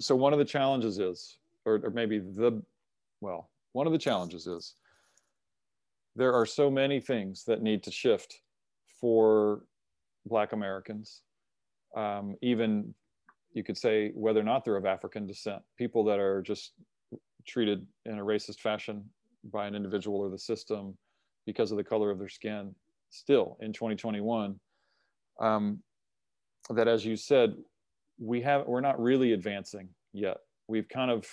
so 0.00 0.16
one 0.16 0.32
of 0.32 0.38
the 0.38 0.44
challenges 0.44 0.98
is, 0.98 1.38
or, 1.64 1.80
or 1.84 1.90
maybe 1.90 2.18
the, 2.18 2.62
well, 3.20 3.50
one 3.72 3.86
of 3.86 3.92
the 3.92 3.98
challenges 3.98 4.46
is 4.46 4.74
there 6.16 6.32
are 6.32 6.46
so 6.46 6.70
many 6.70 7.00
things 7.00 7.44
that 7.44 7.62
need 7.62 7.82
to 7.84 7.90
shift 7.90 8.40
for 9.00 9.64
Black 10.26 10.52
Americans, 10.52 11.22
um, 11.96 12.36
even 12.42 12.94
you 13.52 13.64
could 13.64 13.76
say 13.76 14.10
whether 14.14 14.40
or 14.40 14.44
not 14.44 14.64
they're 14.64 14.76
of 14.76 14.86
African 14.86 15.26
descent, 15.26 15.62
people 15.76 16.04
that 16.04 16.18
are 16.18 16.42
just 16.42 16.72
treated 17.46 17.86
in 18.06 18.18
a 18.18 18.24
racist 18.24 18.60
fashion 18.60 19.04
by 19.44 19.66
an 19.66 19.74
individual 19.74 20.18
or 20.18 20.30
the 20.30 20.38
system 20.38 20.96
because 21.46 21.70
of 21.70 21.76
the 21.76 21.84
color 21.84 22.10
of 22.10 22.18
their 22.18 22.28
skin, 22.28 22.74
still 23.10 23.56
in 23.60 23.72
2021. 23.72 24.58
Um, 25.40 25.82
that, 26.68 26.86
as 26.86 27.04
you 27.04 27.16
said, 27.16 27.54
we 28.20 28.42
have 28.42 28.66
we're 28.66 28.82
not 28.82 29.00
really 29.00 29.32
advancing 29.32 29.88
yet. 30.12 30.36
We've 30.68 30.88
kind 30.88 31.10
of 31.10 31.26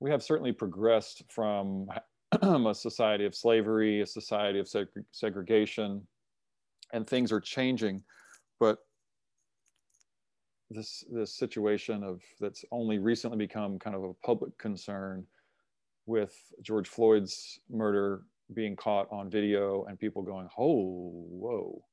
we 0.00 0.10
have 0.10 0.22
certainly 0.22 0.52
progressed 0.52 1.22
from 1.30 1.88
a 2.42 2.74
society 2.74 3.26
of 3.26 3.34
slavery, 3.34 4.00
a 4.00 4.06
society 4.06 4.58
of 4.58 4.66
seg- 4.66 5.04
segregation, 5.12 6.06
and 6.92 7.06
things 7.06 7.30
are 7.30 7.40
changing. 7.40 8.02
But 8.58 8.78
this 10.70 11.04
this 11.12 11.36
situation 11.36 12.02
of 12.02 12.22
that's 12.40 12.64
only 12.72 12.98
recently 12.98 13.36
become 13.36 13.78
kind 13.78 13.94
of 13.94 14.02
a 14.02 14.14
public 14.24 14.56
concern 14.58 15.24
with 16.06 16.34
George 16.62 16.88
Floyd's 16.88 17.60
murder 17.70 18.22
being 18.54 18.76
caught 18.76 19.06
on 19.10 19.28
video 19.28 19.84
and 19.84 19.98
people 19.98 20.22
going, 20.22 20.48
"Oh, 20.58 21.26
whoa!" 21.28 21.84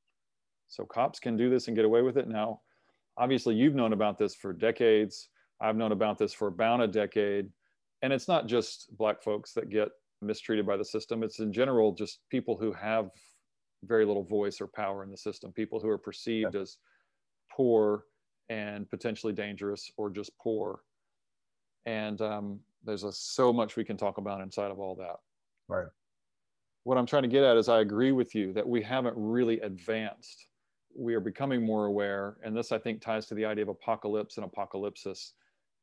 So 0.69 0.85
cops 0.85 1.19
can 1.19 1.35
do 1.35 1.49
this 1.49 1.67
and 1.67 1.75
get 1.75 1.85
away 1.85 2.01
with 2.01 2.17
it 2.17 2.27
now. 2.27 2.61
Obviously, 3.17 3.55
you've 3.55 3.75
known 3.75 3.93
about 3.93 4.17
this 4.17 4.35
for 4.35 4.53
decades. 4.53 5.29
I've 5.61 5.75
known 5.75 5.91
about 5.91 6.17
this 6.17 6.33
for 6.33 6.47
about 6.47 6.81
a 6.81 6.87
decade, 6.87 7.49
and 8.01 8.11
it's 8.11 8.27
not 8.27 8.47
just 8.47 8.95
Black 8.97 9.21
folks 9.21 9.53
that 9.53 9.69
get 9.69 9.89
mistreated 10.21 10.65
by 10.65 10.77
the 10.77 10.85
system. 10.85 11.23
It's 11.23 11.39
in 11.39 11.53
general 11.53 11.93
just 11.93 12.19
people 12.29 12.57
who 12.57 12.71
have 12.73 13.09
very 13.83 14.05
little 14.05 14.23
voice 14.23 14.61
or 14.61 14.67
power 14.67 15.03
in 15.03 15.11
the 15.11 15.17
system, 15.17 15.51
people 15.51 15.79
who 15.79 15.89
are 15.89 15.97
perceived 15.97 16.55
yeah. 16.55 16.61
as 16.61 16.77
poor 17.51 18.05
and 18.49 18.89
potentially 18.89 19.33
dangerous 19.33 19.91
or 19.97 20.09
just 20.09 20.31
poor. 20.41 20.81
And 21.85 22.21
um, 22.21 22.59
there's 22.83 23.03
a, 23.03 23.11
so 23.11 23.51
much 23.53 23.75
we 23.75 23.83
can 23.83 23.97
talk 23.97 24.17
about 24.17 24.41
inside 24.41 24.71
of 24.71 24.79
all 24.79 24.95
that. 24.95 25.17
Right. 25.67 25.87
What 26.83 26.97
I'm 26.97 27.05
trying 27.05 27.23
to 27.23 27.29
get 27.29 27.43
at 27.43 27.57
is 27.57 27.69
I 27.69 27.79
agree 27.79 28.11
with 28.11 28.35
you 28.35 28.53
that 28.53 28.67
we 28.67 28.81
haven't 28.81 29.15
really 29.17 29.59
advanced. 29.61 30.47
We 30.95 31.13
are 31.15 31.19
becoming 31.19 31.65
more 31.65 31.85
aware. 31.85 32.37
And 32.43 32.55
this, 32.55 32.71
I 32.71 32.77
think, 32.77 33.01
ties 33.01 33.25
to 33.27 33.35
the 33.35 33.45
idea 33.45 33.63
of 33.63 33.69
apocalypse 33.69 34.37
and 34.37 34.49
apocalypsis, 34.49 35.33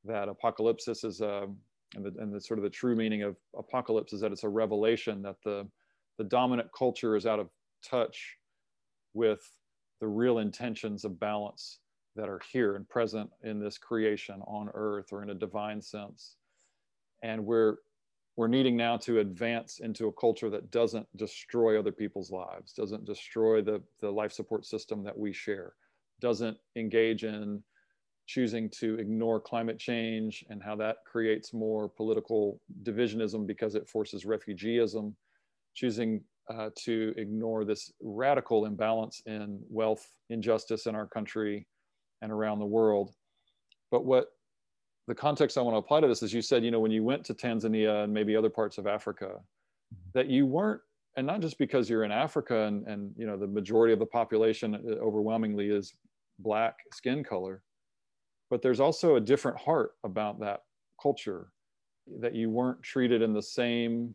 that 0.04 0.28
apocalypsis 0.28 1.04
is 1.04 1.20
a, 1.20 1.44
um, 1.44 1.56
and 1.96 2.04
the, 2.04 2.22
and 2.22 2.32
the 2.32 2.40
sort 2.40 2.58
of 2.58 2.62
the 2.62 2.70
true 2.70 2.94
meaning 2.94 3.22
of 3.22 3.36
apocalypse 3.58 4.12
is 4.12 4.20
that 4.20 4.30
it's 4.30 4.44
a 4.44 4.48
revelation 4.48 5.22
that 5.22 5.36
the, 5.44 5.66
the 6.18 6.24
dominant 6.24 6.68
culture 6.76 7.16
is 7.16 7.26
out 7.26 7.40
of 7.40 7.48
touch 7.84 8.36
with 9.12 9.40
the 10.00 10.06
real 10.06 10.38
intentions 10.38 11.04
of 11.04 11.18
balance 11.18 11.80
that 12.14 12.28
are 12.28 12.40
here 12.52 12.76
and 12.76 12.88
present 12.88 13.28
in 13.42 13.58
this 13.58 13.76
creation 13.76 14.40
on 14.46 14.70
earth 14.74 15.06
or 15.12 15.24
in 15.24 15.30
a 15.30 15.34
divine 15.34 15.82
sense 15.82 16.36
and 17.22 17.44
we're 17.44 17.76
we're 18.40 18.48
needing 18.48 18.74
now 18.74 18.96
to 18.96 19.18
advance 19.18 19.80
into 19.80 20.06
a 20.06 20.12
culture 20.12 20.48
that 20.48 20.70
doesn't 20.70 21.06
destroy 21.18 21.78
other 21.78 21.92
people's 21.92 22.30
lives 22.30 22.72
doesn't 22.72 23.04
destroy 23.04 23.60
the 23.60 23.82
the 24.00 24.10
life 24.10 24.32
support 24.32 24.64
system 24.64 25.04
that 25.04 25.16
we 25.16 25.30
share 25.30 25.74
doesn't 26.22 26.56
engage 26.74 27.22
in 27.24 27.62
choosing 28.26 28.70
to 28.70 28.98
ignore 28.98 29.38
climate 29.38 29.78
change 29.78 30.42
and 30.48 30.62
how 30.62 30.74
that 30.74 31.04
creates 31.04 31.52
more 31.52 31.86
political 31.86 32.58
divisionism 32.82 33.46
because 33.46 33.74
it 33.74 33.86
forces 33.86 34.24
refugeeism 34.24 35.12
choosing 35.74 36.22
uh, 36.48 36.70
to 36.74 37.12
ignore 37.18 37.66
this 37.66 37.92
radical 38.00 38.64
imbalance 38.64 39.20
in 39.26 39.60
wealth 39.68 40.14
injustice 40.30 40.86
in 40.86 40.94
our 40.94 41.06
country 41.06 41.66
and 42.22 42.32
around 42.32 42.58
the 42.58 42.64
world. 42.64 43.12
But 43.90 44.06
what 44.06 44.28
the 45.06 45.14
context 45.14 45.58
I 45.58 45.62
want 45.62 45.74
to 45.74 45.78
apply 45.78 46.00
to 46.00 46.06
this 46.06 46.22
is 46.22 46.32
you 46.32 46.42
said, 46.42 46.64
you 46.64 46.70
know, 46.70 46.80
when 46.80 46.90
you 46.90 47.02
went 47.02 47.24
to 47.26 47.34
Tanzania 47.34 48.04
and 48.04 48.12
maybe 48.12 48.36
other 48.36 48.50
parts 48.50 48.78
of 48.78 48.86
Africa, 48.86 49.26
mm-hmm. 49.26 50.10
that 50.14 50.28
you 50.28 50.46
weren't, 50.46 50.80
and 51.16 51.26
not 51.26 51.40
just 51.40 51.58
because 51.58 51.90
you're 51.90 52.04
in 52.04 52.12
Africa 52.12 52.64
and, 52.64 52.86
and 52.86 53.12
you 53.16 53.26
know, 53.26 53.36
the 53.36 53.46
majority 53.46 53.92
of 53.92 53.98
the 53.98 54.06
population 54.06 54.74
uh, 54.74 55.04
overwhelmingly 55.04 55.68
is 55.68 55.94
black 56.38 56.76
skin 56.92 57.24
color, 57.24 57.62
but 58.50 58.62
there's 58.62 58.80
also 58.80 59.16
a 59.16 59.20
different 59.20 59.58
heart 59.58 59.92
about 60.04 60.40
that 60.40 60.62
culture 61.00 61.48
that 62.20 62.34
you 62.34 62.50
weren't 62.50 62.82
treated 62.82 63.22
in 63.22 63.32
the 63.32 63.42
same 63.42 64.14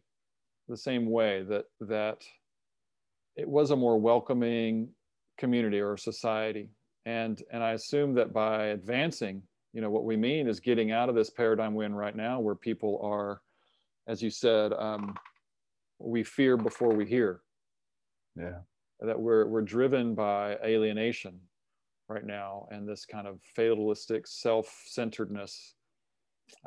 the 0.67 0.77
same 0.77 1.09
way 1.09 1.43
that 1.43 1.65
that 1.79 2.23
it 3.35 3.47
was 3.47 3.71
a 3.71 3.75
more 3.75 3.99
welcoming 3.99 4.89
community 5.37 5.79
or 5.79 5.95
society 5.95 6.69
and 7.05 7.43
and 7.51 7.63
i 7.63 7.71
assume 7.71 8.13
that 8.13 8.33
by 8.33 8.67
advancing 8.67 9.41
you 9.75 9.81
know 9.81 9.91
what 9.91 10.05
we 10.05 10.15
mean 10.15 10.47
is 10.47 10.59
getting 10.59 10.91
out 10.91 11.09
of 11.09 11.15
this 11.15 11.29
paradigm 11.29 11.75
we're 11.75 11.83
in 11.83 11.93
right 11.93 12.15
now 12.15 12.39
where 12.39 12.55
people 12.55 12.99
are 13.03 13.41
as 14.07 14.21
you 14.21 14.29
said 14.29 14.71
um, 14.73 15.13
we 15.99 16.23
fear 16.23 16.57
before 16.57 16.93
we 16.93 17.05
hear. 17.05 17.41
Yeah. 18.35 18.59
That 19.01 19.19
we're 19.19 19.45
we're 19.47 19.61
driven 19.61 20.15
by 20.15 20.57
alienation 20.63 21.39
right 22.07 22.25
now 22.25 22.67
and 22.71 22.87
this 22.87 23.05
kind 23.05 23.27
of 23.27 23.39
fatalistic 23.55 24.27
self-centeredness 24.27 25.75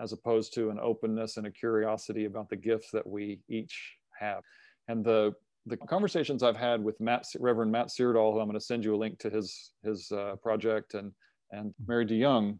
as 0.02 0.12
opposed 0.12 0.52
to 0.54 0.70
an 0.70 0.78
openness 0.82 1.36
and 1.36 1.46
a 1.46 1.50
curiosity 1.50 2.24
about 2.24 2.48
the 2.48 2.56
gifts 2.56 2.90
that 2.92 3.06
we 3.06 3.40
each 3.48 3.96
have. 4.18 4.42
And 4.88 5.04
the 5.04 5.32
the 5.66 5.76
conversations 5.76 6.42
I've 6.42 6.56
had 6.56 6.82
with 6.82 6.98
Matt, 7.00 7.26
Reverend 7.38 7.70
Matt 7.70 7.88
Seardahl, 7.88 8.32
who 8.32 8.40
I'm 8.40 8.46
going 8.46 8.58
to 8.58 8.64
send 8.64 8.84
you 8.84 8.94
a 8.94 8.96
link 8.96 9.18
to 9.20 9.30
his 9.30 9.72
his 9.84 10.10
uh, 10.12 10.36
project, 10.42 10.94
and 10.94 11.12
and. 11.50 11.74
Mary 11.86 12.06
DeYoung, 12.06 12.58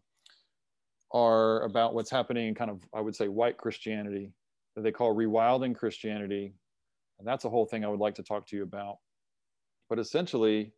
are 1.11 1.63
about 1.63 1.93
what's 1.93 2.11
happening 2.11 2.47
in 2.49 2.55
kind 2.55 2.71
of 2.71 2.81
I 2.93 3.01
would 3.01 3.15
say 3.15 3.27
white 3.27 3.57
Christianity 3.57 4.31
that 4.75 4.83
they 4.83 4.91
call 4.91 5.15
rewilding 5.15 5.75
Christianity, 5.75 6.53
and 7.17 7.27
that's 7.27 7.45
a 7.45 7.49
whole 7.49 7.65
thing 7.65 7.83
I 7.83 7.89
would 7.89 7.99
like 7.99 8.15
to 8.15 8.23
talk 8.23 8.47
to 8.47 8.55
you 8.55 8.63
about. 8.63 8.97
But 9.89 9.99
essentially, 9.99 10.73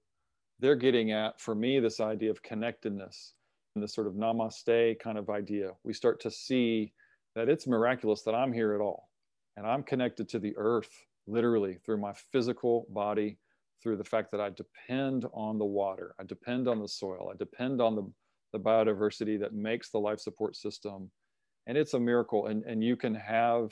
they're 0.59 0.75
getting 0.75 1.11
at 1.11 1.39
for 1.39 1.55
me 1.55 1.79
this 1.79 1.99
idea 1.99 2.31
of 2.31 2.43
connectedness 2.43 3.33
and 3.75 3.83
this 3.83 3.93
sort 3.93 4.07
of 4.07 4.13
namaste 4.13 4.99
kind 4.99 5.17
of 5.17 5.29
idea. 5.29 5.71
We 5.83 5.93
start 5.93 6.19
to 6.21 6.31
see 6.31 6.93
that 7.35 7.49
it's 7.49 7.67
miraculous 7.67 8.23
that 8.23 8.35
I'm 8.35 8.53
here 8.53 8.73
at 8.73 8.81
all, 8.81 9.09
and 9.57 9.65
I'm 9.65 9.83
connected 9.83 10.29
to 10.29 10.39
the 10.39 10.53
earth 10.57 10.91
literally 11.27 11.77
through 11.85 11.97
my 11.97 12.13
physical 12.31 12.87
body, 12.89 13.37
through 13.81 13.97
the 13.97 14.03
fact 14.03 14.31
that 14.31 14.41
I 14.41 14.49
depend 14.49 15.25
on 15.33 15.57
the 15.57 15.65
water, 15.65 16.13
I 16.19 16.23
depend 16.23 16.67
on 16.67 16.79
the 16.79 16.87
soil, 16.87 17.31
I 17.33 17.37
depend 17.37 17.81
on 17.81 17.95
the, 17.95 18.11
the 18.51 18.59
biodiversity 18.59 19.39
that 19.39 19.53
makes 19.53 19.89
the 19.89 19.99
life 19.99 20.19
support 20.19 20.55
system. 20.55 21.09
And 21.67 21.77
it's 21.77 21.93
a 21.93 21.99
miracle. 21.99 22.47
And, 22.47 22.63
and 22.63 22.83
you 22.83 22.95
can 22.95 23.15
have 23.15 23.71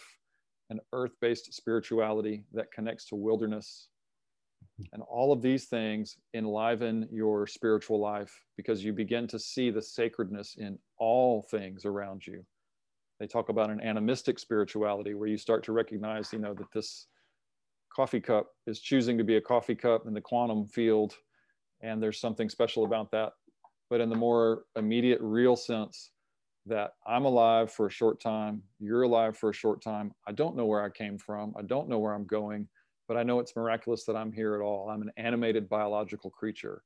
an 0.70 0.80
earth 0.94 1.14
based 1.22 1.54
spirituality 1.54 2.44
that 2.54 2.72
connects 2.72 3.06
to 3.08 3.16
wilderness. 3.16 3.90
And 4.94 5.02
all 5.10 5.32
of 5.32 5.42
these 5.42 5.66
things 5.66 6.18
enliven 6.34 7.08
your 7.12 7.48
spiritual 7.48 8.00
life 8.00 8.44
because 8.56 8.84
you 8.84 8.94
begin 8.94 9.28
to 9.28 9.40
see 9.40 9.72
the 9.72 9.82
sacredness 9.82 10.56
in 10.58 10.78
all 10.98 11.48
things 11.50 11.86
around 11.86 12.26
you. 12.26 12.46
They 13.20 13.28
talk 13.28 13.50
about 13.50 13.70
an 13.70 13.82
animistic 13.82 14.40
spirituality 14.40 15.14
where 15.14 15.28
you 15.28 15.38
start 15.38 15.64
to 15.66 15.74
recognize, 15.74 16.32
you 16.32 16.40
know, 16.40 16.54
that 16.54 16.72
this 16.74 17.08
coffee 17.94 18.22
cup 18.22 18.48
is 18.66 18.80
choosing 18.80 19.18
to 19.18 19.24
be 19.24 19.36
a 19.36 19.42
coffee 19.42 19.76
cup 19.76 20.08
in 20.08 20.14
the 20.14 20.22
quantum 20.22 20.66
field. 20.66 21.16
And 21.82 22.02
there's 22.02 22.20
something 22.20 22.50
special 22.50 22.86
about 22.86 23.12
that. 23.12 23.34
But 23.90 24.02
in 24.02 24.10
the 24.10 24.16
more 24.16 24.64
immediate, 24.76 25.20
real 25.22 25.56
sense, 25.56 26.12
that 26.66 26.94
I'm 27.08 27.26
alive 27.26 27.72
for 27.72 27.88
a 27.88 27.92
short 27.92 28.22
time, 28.22 28.62
you're 28.80 29.04
alive 29.04 29.38
for 29.38 29.50
a 29.50 29.54
short 29.54 29.82
time. 29.82 30.14
I 30.28 30.32
don't 30.32 30.56
know 30.56 30.66
where 30.66 30.84
I 30.84 30.90
came 30.90 31.18
from, 31.18 31.54
I 31.58 31.64
don't 31.64 31.90
know 31.90 32.00
where 32.00 32.14
I'm 32.14 32.26
going, 32.26 32.68
but 33.08 33.18
I 33.18 33.24
know 33.24 33.40
it's 33.40 33.56
miraculous 33.56 34.04
that 34.06 34.16
I'm 34.16 34.32
here 34.32 34.56
at 34.56 34.62
all. 34.62 34.90
I'm 34.90 35.02
an 35.02 35.12
animated 35.18 35.68
biological 35.68 36.30
creature. 36.30 36.84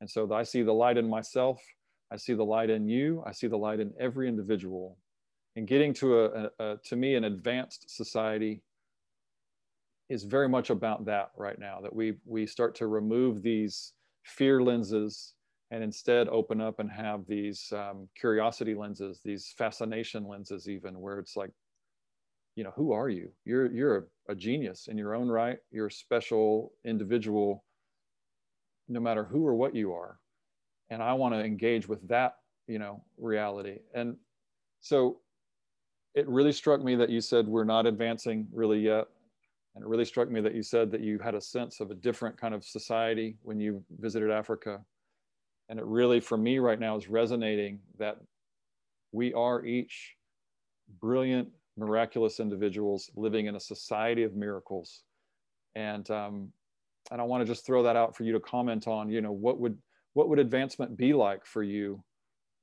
And 0.00 0.08
so 0.08 0.32
I 0.32 0.44
see 0.44 0.62
the 0.62 0.72
light 0.72 0.96
in 0.96 1.08
myself, 1.08 1.60
I 2.12 2.16
see 2.16 2.34
the 2.34 2.44
light 2.44 2.70
in 2.70 2.88
you, 2.88 3.22
I 3.26 3.32
see 3.32 3.48
the 3.48 3.56
light 3.56 3.80
in 3.80 3.92
every 3.98 4.28
individual. 4.28 4.98
And 5.56 5.66
getting 5.66 5.92
to 5.94 6.20
a, 6.20 6.24
a, 6.26 6.50
a 6.60 6.76
to 6.84 6.96
me, 6.96 7.14
an 7.14 7.24
advanced 7.24 7.90
society 7.90 8.62
is 10.08 10.24
very 10.24 10.48
much 10.48 10.70
about 10.70 11.04
that 11.06 11.30
right 11.36 11.58
now 11.58 11.80
that 11.80 11.94
we 11.94 12.14
we 12.24 12.46
start 12.46 12.74
to 12.76 12.86
remove 12.86 13.42
these 13.42 13.94
fear 14.24 14.62
lenses 14.62 15.34
and 15.74 15.82
instead 15.82 16.28
open 16.28 16.60
up 16.60 16.78
and 16.78 16.88
have 16.88 17.26
these 17.26 17.72
um, 17.72 18.08
curiosity 18.14 18.76
lenses 18.76 19.20
these 19.24 19.52
fascination 19.58 20.24
lenses 20.24 20.68
even 20.68 21.00
where 21.00 21.18
it's 21.18 21.36
like 21.36 21.50
you 22.54 22.62
know 22.62 22.72
who 22.76 22.92
are 22.92 23.08
you? 23.08 23.30
You're 23.44 23.72
you're 23.72 23.96
a, 23.96 24.32
a 24.32 24.34
genius 24.36 24.86
in 24.86 24.96
your 24.96 25.16
own 25.16 25.28
right. 25.28 25.58
You're 25.72 25.88
a 25.88 25.90
special 25.90 26.72
individual 26.84 27.64
no 28.88 29.00
matter 29.00 29.24
who 29.24 29.44
or 29.44 29.56
what 29.56 29.74
you 29.74 29.92
are. 29.92 30.20
And 30.90 31.02
i 31.02 31.12
want 31.14 31.34
to 31.34 31.42
engage 31.42 31.88
with 31.88 32.06
that 32.06 32.36
you 32.68 32.78
know 32.78 33.02
reality. 33.18 33.78
And 33.94 34.16
so 34.80 35.18
it 36.14 36.28
really 36.28 36.52
struck 36.52 36.84
me 36.84 36.94
that 36.94 37.10
you 37.10 37.20
said 37.20 37.48
we're 37.48 37.64
not 37.64 37.84
advancing 37.84 38.46
really 38.52 38.78
yet. 38.78 39.08
And 39.74 39.82
it 39.82 39.88
really 39.88 40.04
struck 40.04 40.30
me 40.30 40.40
that 40.40 40.54
you 40.54 40.62
said 40.62 40.92
that 40.92 41.00
you 41.00 41.18
had 41.18 41.34
a 41.34 41.40
sense 41.40 41.80
of 41.80 41.90
a 41.90 41.94
different 41.94 42.40
kind 42.40 42.54
of 42.54 42.64
society 42.64 43.36
when 43.42 43.58
you 43.58 43.82
visited 43.98 44.30
africa 44.30 44.80
and 45.68 45.78
it 45.78 45.84
really 45.84 46.20
for 46.20 46.36
me 46.36 46.58
right 46.58 46.78
now 46.78 46.96
is 46.96 47.08
resonating 47.08 47.80
that 47.98 48.18
we 49.12 49.32
are 49.32 49.64
each 49.64 50.14
brilliant 51.00 51.48
miraculous 51.76 52.40
individuals 52.40 53.10
living 53.16 53.46
in 53.46 53.56
a 53.56 53.60
society 53.60 54.22
of 54.22 54.34
miracles. 54.34 55.02
And 55.74 56.08
um, 56.10 56.52
and 57.10 57.20
i 57.20 57.24
want 57.24 57.42
to 57.42 57.46
just 57.46 57.66
throw 57.66 57.82
that 57.82 57.96
out 57.96 58.16
for 58.16 58.24
you 58.24 58.32
to 58.32 58.40
comment 58.40 58.88
on 58.88 59.10
you 59.10 59.20
know 59.20 59.32
what 59.32 59.60
would 59.60 59.76
what 60.14 60.28
would 60.28 60.38
advancement 60.38 60.96
be 60.96 61.12
like 61.12 61.44
for 61.44 61.62
you 61.62 62.02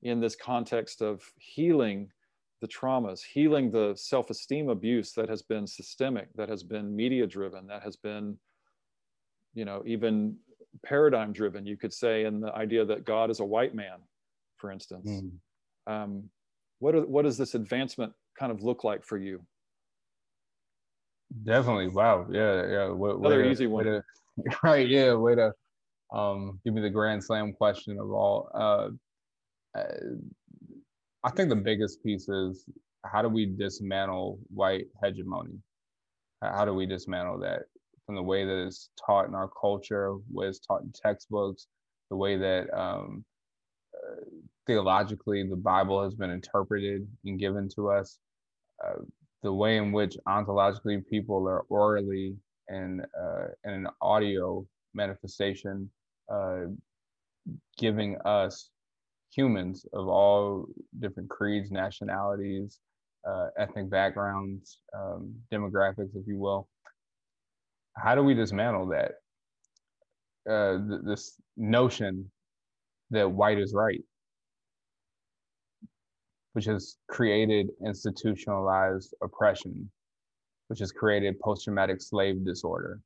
in 0.01 0.19
this 0.19 0.35
context 0.35 1.01
of 1.01 1.21
healing 1.37 2.09
the 2.61 2.67
traumas, 2.67 3.21
healing 3.23 3.71
the 3.71 3.93
self 3.95 4.29
esteem 4.29 4.69
abuse 4.69 5.13
that 5.13 5.27
has 5.27 5.41
been 5.41 5.65
systemic, 5.65 6.31
that 6.35 6.47
has 6.47 6.63
been 6.63 6.95
media 6.95 7.25
driven, 7.25 7.65
that 7.67 7.81
has 7.81 7.95
been, 7.95 8.37
you 9.55 9.65
know, 9.65 9.81
even 9.85 10.37
paradigm 10.85 11.33
driven, 11.33 11.65
you 11.65 11.77
could 11.77 11.93
say, 11.93 12.25
in 12.25 12.39
the 12.39 12.53
idea 12.53 12.85
that 12.85 13.05
God 13.05 13.29
is 13.29 13.39
a 13.39 13.45
white 13.45 13.75
man, 13.75 13.99
for 14.57 14.71
instance. 14.71 15.09
Mm. 15.09 15.31
Um, 15.87 16.23
what, 16.79 16.95
are, 16.95 17.05
what 17.05 17.23
does 17.25 17.37
this 17.37 17.55
advancement 17.55 18.13
kind 18.37 18.51
of 18.51 18.63
look 18.63 18.83
like 18.83 19.05
for 19.05 19.17
you? 19.17 19.41
Definitely. 21.43 21.87
Wow. 21.89 22.27
Yeah. 22.31 22.67
Yeah. 22.67 22.89
Way, 22.89 23.11
Another 23.11 23.43
way 23.43 23.51
easy 23.51 23.65
to, 23.65 23.69
one. 23.71 23.85
To, 23.85 24.03
right. 24.63 24.87
Yeah. 24.87 25.13
Way 25.13 25.35
to 25.35 25.53
um, 26.13 26.59
give 26.65 26.73
me 26.73 26.81
the 26.81 26.89
grand 26.89 27.23
slam 27.23 27.53
question 27.53 27.97
of 27.99 28.11
all. 28.11 28.49
Uh, 28.53 28.89
I 31.23 31.29
think 31.31 31.49
the 31.49 31.55
biggest 31.55 32.03
piece 32.03 32.27
is 32.27 32.65
how 33.05 33.21
do 33.21 33.29
we 33.29 33.45
dismantle 33.45 34.39
white 34.53 34.87
hegemony? 35.01 35.53
How 36.41 36.65
do 36.65 36.73
we 36.73 36.85
dismantle 36.85 37.39
that 37.39 37.63
from 38.11 38.17
the 38.17 38.21
way 38.21 38.43
that 38.43 38.65
it's 38.65 38.89
taught 39.05 39.29
in 39.29 39.33
our 39.33 39.47
culture, 39.47 40.17
way 40.29 40.47
it's 40.47 40.59
taught 40.59 40.81
in 40.81 40.91
textbooks, 40.91 41.67
the 42.09 42.15
way 42.17 42.35
that 42.35 42.69
um, 42.77 43.23
uh, 43.95 44.25
theologically 44.67 45.47
the 45.49 45.55
Bible 45.55 46.03
has 46.03 46.13
been 46.13 46.29
interpreted 46.29 47.07
and 47.23 47.39
given 47.39 47.69
to 47.73 47.89
us, 47.89 48.19
uh, 48.85 48.99
the 49.43 49.53
way 49.53 49.77
in 49.77 49.93
which 49.93 50.17
ontologically 50.27 51.07
people 51.07 51.47
are 51.47 51.61
orally 51.69 52.35
and 52.67 52.99
uh, 53.17 53.45
in 53.63 53.71
an 53.71 53.87
audio 54.01 54.65
manifestation 54.93 55.89
uh, 56.29 56.63
giving 57.77 58.17
us 58.25 58.71
humans 59.33 59.85
of 59.93 60.09
all 60.09 60.65
different 60.99 61.29
creeds, 61.29 61.71
nationalities, 61.71 62.79
uh, 63.25 63.47
ethnic 63.57 63.89
backgrounds, 63.89 64.79
um, 64.93 65.33
demographics, 65.49 66.13
if 66.13 66.27
you 66.27 66.37
will. 66.37 66.67
How 67.95 68.15
do 68.15 68.23
we 68.23 68.33
dismantle 68.33 68.87
that? 68.87 69.13
Uh, 70.49 70.77
th- 70.87 71.01
this 71.03 71.39
notion 71.57 72.31
that 73.11 73.29
white 73.31 73.59
is 73.59 73.73
right, 73.73 74.03
which 76.53 76.65
has 76.65 76.97
created 77.09 77.69
institutionalized 77.85 79.13
oppression, 79.23 79.89
which 80.67 80.79
has 80.79 80.91
created 80.91 81.39
post 81.39 81.65
traumatic 81.65 82.01
slave 82.01 82.45
disorder, 82.45 82.99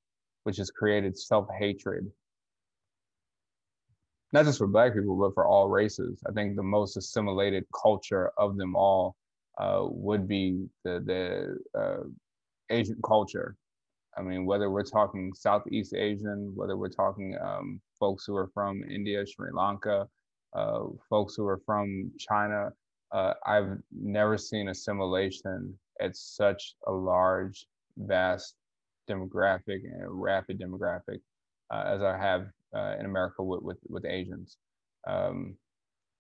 which 0.43 0.57
has 0.57 0.71
created 0.71 1.17
self 1.17 1.47
hatred, 1.59 2.11
not 4.33 4.45
just 4.45 4.57
for 4.57 4.67
black 4.67 4.93
people 4.93 5.17
but 5.17 5.33
for 5.33 5.47
all 5.47 5.69
races. 5.69 6.21
I 6.27 6.31
think 6.33 6.55
the 6.55 6.63
most 6.63 6.97
assimilated 6.97 7.65
culture 7.83 8.31
of 8.37 8.57
them 8.57 8.75
all 8.75 9.15
uh, 9.59 9.81
would 9.87 10.27
be 10.27 10.67
the 10.83 11.01
the 11.05 11.79
uh, 11.79 12.03
asian 12.71 12.99
culture 13.05 13.55
i 14.17 14.21
mean 14.21 14.45
whether 14.45 14.69
we're 14.69 14.83
talking 14.83 15.31
southeast 15.33 15.93
asian 15.93 16.51
whether 16.55 16.77
we're 16.77 16.89
talking 16.89 17.37
um, 17.43 17.79
folks 17.99 18.25
who 18.25 18.35
are 18.35 18.49
from 18.53 18.81
india 18.89 19.23
sri 19.25 19.49
lanka 19.53 20.07
uh, 20.55 20.79
folks 21.09 21.35
who 21.35 21.45
are 21.45 21.61
from 21.65 22.11
china 22.17 22.69
uh, 23.11 23.33
i've 23.45 23.77
never 23.91 24.37
seen 24.37 24.69
assimilation 24.69 25.77
at 26.01 26.15
such 26.15 26.75
a 26.87 26.91
large 26.91 27.65
vast 27.97 28.55
demographic 29.09 29.79
and 29.83 30.03
rapid 30.09 30.59
demographic 30.59 31.19
uh, 31.71 31.83
as 31.85 32.01
i 32.01 32.17
have 32.17 32.45
uh, 32.75 32.95
in 32.99 33.05
America 33.05 33.43
with 33.43 33.61
with, 33.63 33.77
with 33.87 34.05
Asians. 34.05 34.57
Um, 35.07 35.55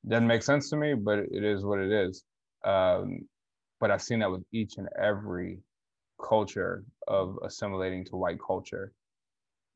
doesn't 0.07 0.27
make 0.27 0.43
sense 0.43 0.69
to 0.69 0.77
me, 0.77 0.93
but 0.93 1.19
it 1.19 1.43
is 1.43 1.65
what 1.65 1.79
it 1.79 1.91
is. 1.91 2.23
Um, 2.63 3.27
but 3.79 3.91
I've 3.91 4.01
seen 4.01 4.19
that 4.19 4.31
with 4.31 4.43
each 4.53 4.77
and 4.77 4.87
every 4.97 5.59
culture 6.23 6.83
of 7.07 7.37
assimilating 7.43 8.05
to 8.05 8.17
white 8.17 8.39
culture 8.45 8.91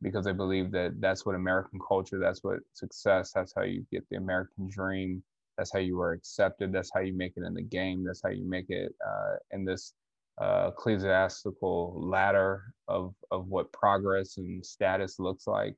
because 0.02 0.28
I 0.28 0.32
believe 0.32 0.72
that 0.72 1.02
that's 1.02 1.26
what 1.26 1.36
American 1.36 1.80
culture, 1.86 2.20
that's 2.20 2.44
what 2.44 2.60
success, 2.74 3.32
that's 3.34 3.54
how 3.56 3.64
you 3.64 3.86
get 3.92 4.08
the 4.10 4.18
American 4.18 4.70
dream, 4.70 5.24
that's 5.58 5.74
how 5.74 5.80
you 5.80 6.00
are 6.00 6.14
accepted, 6.14 6.72
that's 6.72 6.92
how 6.94 7.02
you 7.02 7.14
make 7.14 7.34
it 7.36 7.44
in 7.44 7.54
the 7.54 7.62
game, 7.62 8.06
that's 8.06 8.22
how 8.24 8.30
you 8.30 8.48
make 8.50 8.70
it 8.70 8.94
uh, 9.06 9.36
in 9.52 9.66
this 9.66 9.94
uh, 10.42 10.72
ecclesiastical 10.74 11.94
ladder 12.02 12.74
of 12.88 13.14
of 13.30 13.48
what 13.48 13.72
progress 13.74 14.38
and 14.38 14.66
status 14.66 15.20
looks 15.20 15.48
like. 15.48 15.76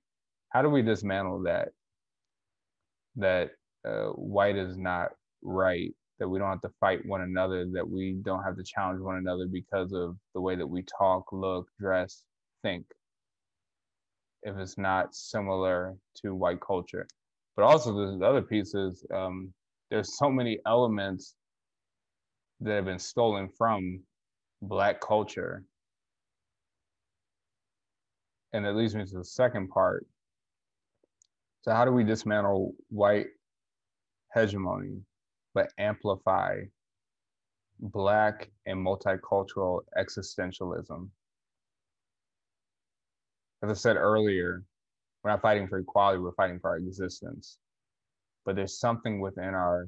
How 0.50 0.62
do 0.62 0.70
we 0.70 0.84
dismantle 0.84 1.44
that? 1.44 1.70
That 3.16 3.52
uh, 3.86 4.10
white 4.10 4.56
is 4.56 4.78
not 4.78 5.14
right 5.42 5.94
that 6.22 6.30
we 6.30 6.38
don't 6.38 6.52
have 6.52 6.62
to 6.62 6.70
fight 6.80 7.04
one 7.08 7.22
another 7.22 7.66
that 7.74 7.90
we 7.90 8.14
don't 8.24 8.44
have 8.44 8.56
to 8.56 8.64
challenge 8.64 9.02
one 9.02 9.18
another 9.18 9.48
because 9.52 9.92
of 9.92 10.16
the 10.36 10.40
way 10.40 10.56
that 10.56 10.68
we 10.68 10.84
talk 10.84 11.26
look 11.34 11.68
dress 11.80 12.24
think 12.62 12.86
if 14.44 14.56
it's 14.56 14.78
not 14.78 15.16
similar 15.16 15.96
to 16.16 16.36
white 16.36 16.62
culture. 16.62 17.08
But 17.56 17.64
also 17.64 17.96
there's 17.96 18.22
other 18.22 18.44
pieces 18.44 19.04
um, 19.12 19.52
there's 19.90 20.16
so 20.16 20.30
many 20.30 20.60
elements 20.68 21.34
that 22.60 22.76
have 22.76 22.86
been 22.86 23.00
stolen 23.00 23.50
from 23.58 24.02
black 24.62 25.02
culture. 25.02 25.64
And 28.54 28.64
that 28.64 28.76
leads 28.76 28.94
me 28.94 29.06
to 29.06 29.18
the 29.18 29.26
second 29.26 29.70
part. 29.70 30.06
So 31.64 31.72
how 31.72 31.84
do 31.84 31.92
we 31.92 32.04
dismantle 32.04 32.76
white 32.90 33.28
hegemony, 34.36 35.02
but 35.54 35.72
amplify 35.78 36.62
black 37.80 38.50
and 38.66 38.86
multicultural 38.86 39.82
existentialism? 39.98 41.10
As 43.64 43.70
I 43.70 43.74
said 43.74 43.96
earlier, 43.96 44.64
we're 45.24 45.32
not 45.32 45.42
fighting 45.42 45.68
for 45.68 45.80
equality, 45.80 46.20
we're 46.20 46.34
fighting 46.34 46.60
for 46.60 46.72
our 46.72 46.78
existence. 46.78 47.58
But 48.46 48.56
there's 48.56 48.80
something 48.80 49.20
within 49.20 49.54
our 49.54 49.88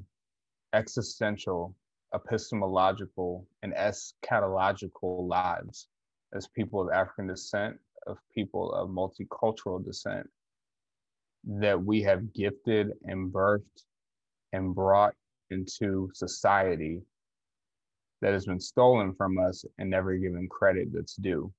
existential, 0.72 1.74
epistemological, 2.14 3.46
and 3.62 3.74
eschatological 3.74 5.28
lives 5.28 5.88
as 6.32 6.46
people 6.48 6.82
of 6.82 6.90
African 6.92 7.26
descent, 7.26 7.76
of 8.06 8.18
people 8.34 8.72
of 8.72 8.90
multicultural 8.90 9.84
descent, 9.84 10.28
that 11.44 11.82
we 11.82 12.02
have 12.02 12.32
gifted 12.32 12.92
and 13.04 13.32
birthed 13.32 13.84
and 14.52 14.74
brought 14.74 15.14
into 15.54 16.10
society 16.12 17.00
that 18.20 18.32
has 18.32 18.46
been 18.46 18.60
stolen 18.60 19.14
from 19.14 19.38
us 19.38 19.64
and 19.78 19.88
never 19.88 20.16
given 20.16 20.48
credit 20.48 20.88
that's 20.92 21.16
due. 21.16 21.52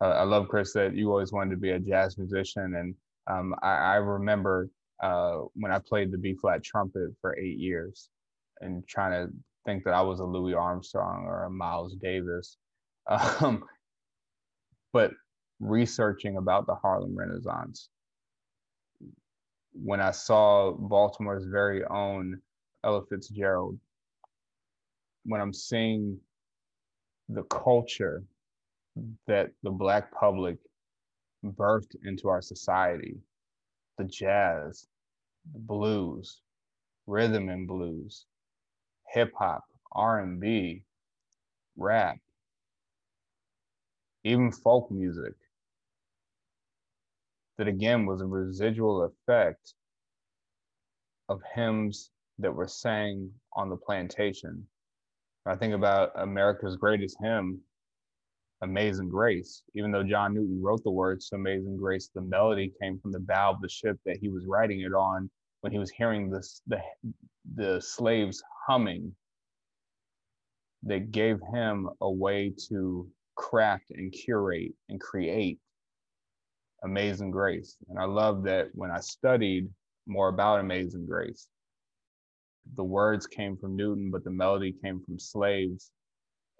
Uh, 0.00 0.08
I 0.08 0.22
love 0.22 0.48
Chris 0.48 0.72
that 0.72 0.94
you 0.94 1.10
always 1.10 1.32
wanted 1.32 1.50
to 1.50 1.56
be 1.56 1.70
a 1.70 1.78
jazz 1.78 2.18
musician, 2.18 2.74
and 2.74 2.94
um, 3.26 3.54
I, 3.62 3.74
I, 3.74 3.94
remember 3.96 4.68
uh, 5.02 5.42
when 5.54 5.72
I 5.72 5.78
played 5.78 6.10
the 6.10 6.18
B 6.18 6.34
flat 6.34 6.62
trumpet 6.62 7.10
for 7.20 7.38
eight 7.38 7.58
years, 7.58 8.08
and 8.60 8.86
trying 8.86 9.12
to 9.12 9.32
think 9.64 9.84
that 9.84 9.94
I 9.94 10.02
was 10.02 10.20
a 10.20 10.24
Louis 10.24 10.54
Armstrong 10.54 11.24
or 11.26 11.44
a 11.44 11.50
Miles 11.50 11.94
Davis, 11.94 12.56
um, 13.40 13.64
but 14.92 15.12
researching 15.60 16.36
about 16.36 16.66
the 16.66 16.74
Harlem 16.74 17.16
Renaissance 17.16 17.88
when 19.74 20.00
I 20.00 20.12
saw 20.12 20.72
Baltimore's 20.72 21.44
very 21.46 21.84
own 21.84 22.40
Ella 22.84 23.02
Fitzgerald, 23.06 23.78
when 25.24 25.40
I'm 25.40 25.52
seeing 25.52 26.18
the 27.28 27.42
culture 27.44 28.22
that 29.26 29.50
the 29.62 29.70
Black 29.70 30.12
public 30.12 30.58
birthed 31.44 31.96
into 32.04 32.28
our 32.28 32.40
society, 32.40 33.16
the 33.98 34.04
jazz, 34.04 34.86
the 35.52 35.58
blues, 35.58 36.40
rhythm 37.06 37.48
and 37.48 37.66
blues, 37.66 38.26
hip 39.08 39.32
hop, 39.36 39.64
R&B, 39.92 40.84
rap, 41.76 42.18
even 44.22 44.52
folk 44.52 44.90
music, 44.90 45.34
that 47.58 47.68
again 47.68 48.06
was 48.06 48.20
a 48.20 48.26
residual 48.26 49.04
effect 49.04 49.74
of 51.28 51.40
hymns 51.54 52.10
that 52.38 52.54
were 52.54 52.68
sang 52.68 53.30
on 53.54 53.68
the 53.68 53.76
plantation. 53.76 54.66
I 55.46 55.56
think 55.56 55.74
about 55.74 56.10
America's 56.16 56.76
greatest 56.76 57.16
hymn, 57.20 57.60
Amazing 58.62 59.08
Grace. 59.08 59.62
Even 59.74 59.92
though 59.92 60.02
John 60.02 60.34
Newton 60.34 60.60
wrote 60.62 60.82
the 60.84 60.90
words 60.90 61.28
to 61.28 61.36
Amazing 61.36 61.76
Grace, 61.76 62.10
the 62.14 62.22
melody 62.22 62.72
came 62.80 62.98
from 62.98 63.12
the 63.12 63.20
bow 63.20 63.50
of 63.50 63.60
the 63.60 63.68
ship 63.68 63.98
that 64.06 64.16
he 64.16 64.28
was 64.28 64.46
writing 64.46 64.80
it 64.80 64.94
on 64.94 65.30
when 65.60 65.72
he 65.72 65.78
was 65.78 65.90
hearing 65.90 66.30
this, 66.30 66.62
the, 66.66 66.80
the 67.54 67.80
slaves 67.80 68.42
humming 68.66 69.14
that 70.84 71.10
gave 71.10 71.38
him 71.52 71.88
a 72.00 72.10
way 72.10 72.52
to 72.68 73.08
craft 73.36 73.90
and 73.90 74.12
curate 74.12 74.72
and 74.88 75.00
create 75.00 75.58
Amazing 76.84 77.30
Grace. 77.30 77.76
And 77.88 77.98
I 77.98 78.04
love 78.04 78.44
that 78.44 78.68
when 78.74 78.90
I 78.90 79.00
studied 79.00 79.68
more 80.06 80.28
about 80.28 80.60
Amazing 80.60 81.06
Grace, 81.06 81.48
the 82.76 82.84
words 82.84 83.26
came 83.26 83.56
from 83.56 83.76
Newton, 83.76 84.10
but 84.10 84.24
the 84.24 84.30
melody 84.30 84.74
came 84.82 85.02
from 85.04 85.18
slaves. 85.18 85.90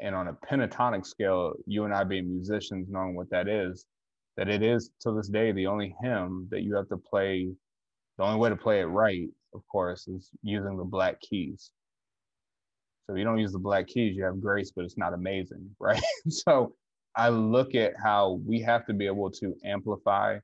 And 0.01 0.15
on 0.15 0.29
a 0.29 0.33
pentatonic 0.33 1.07
scale, 1.07 1.55
you 1.67 1.85
and 1.85 1.95
I 1.95 2.05
being 2.05 2.29
musicians, 2.29 2.89
knowing 2.91 3.15
what 3.15 3.31
that 3.31 3.49
is, 3.49 3.85
that 4.37 4.49
it 4.49 4.63
is 4.63 4.91
to 5.01 5.13
this 5.13 5.29
day 5.29 5.53
the 5.53 5.67
only 5.67 5.95
hymn 6.03 6.49
that 6.51 6.63
you 6.63 6.75
have 6.75 6.89
to 6.89 6.97
play. 6.97 7.49
The 8.19 8.25
only 8.25 8.39
way 8.39 8.49
to 8.49 8.57
play 8.57 8.81
it 8.81 8.85
right, 8.85 9.29
of 9.55 9.63
course, 9.71 10.09
is 10.09 10.31
using 10.43 10.77
the 10.77 10.85
black 10.85 11.21
keys. 11.21 11.71
So 13.07 13.17
you 13.17 13.25
don't 13.25 13.39
use 13.39 13.53
the 13.53 13.59
black 13.59 13.87
keys, 13.87 14.17
you 14.17 14.25
have 14.25 14.41
grace, 14.41 14.73
but 14.75 14.85
it's 14.85 14.97
not 14.97 15.13
amazing, 15.13 15.69
right? 15.79 16.03
so 16.29 16.75
I 17.17 17.29
look 17.29 17.75
at 17.75 17.95
how 18.03 18.41
we 18.45 18.61
have 18.63 18.87
to 18.87 18.93
be 18.93 19.07
able 19.07 19.31
to 19.33 19.55
amplify, 19.65 20.39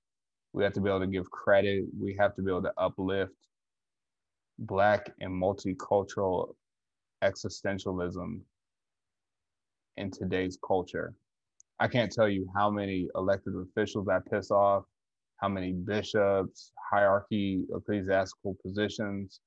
we 0.53 0.63
have 0.65 0.73
to 0.75 0.81
be 0.81 0.89
able 0.89 1.01
to 1.01 1.07
give 1.07 1.31
credit, 1.31 1.85
we 1.99 2.17
have 2.19 2.35
to 2.37 2.43
be 2.43 2.51
able 2.51 2.63
to 2.63 2.73
uplift 2.77 3.33
Black 4.59 5.11
and 5.21 5.33
multicultural 5.33 6.55
existentialism 7.25 8.41
in 9.97 10.11
today's 10.11 10.59
culture. 10.67 11.15
I 11.81 11.89
can't 11.89 12.13
tell 12.13 12.29
you 12.29 12.47
how 12.55 12.71
many 12.71 13.09
elected 13.15 13.55
officials 13.57 14.07
I 14.09 14.19
piss 14.31 14.51
off, 14.51 14.85
how 15.39 15.49
many 15.49 15.73
bishops, 15.73 16.73
hierarchy, 16.91 17.65
ecclesiastical 17.75 18.57
positions, 18.63 19.41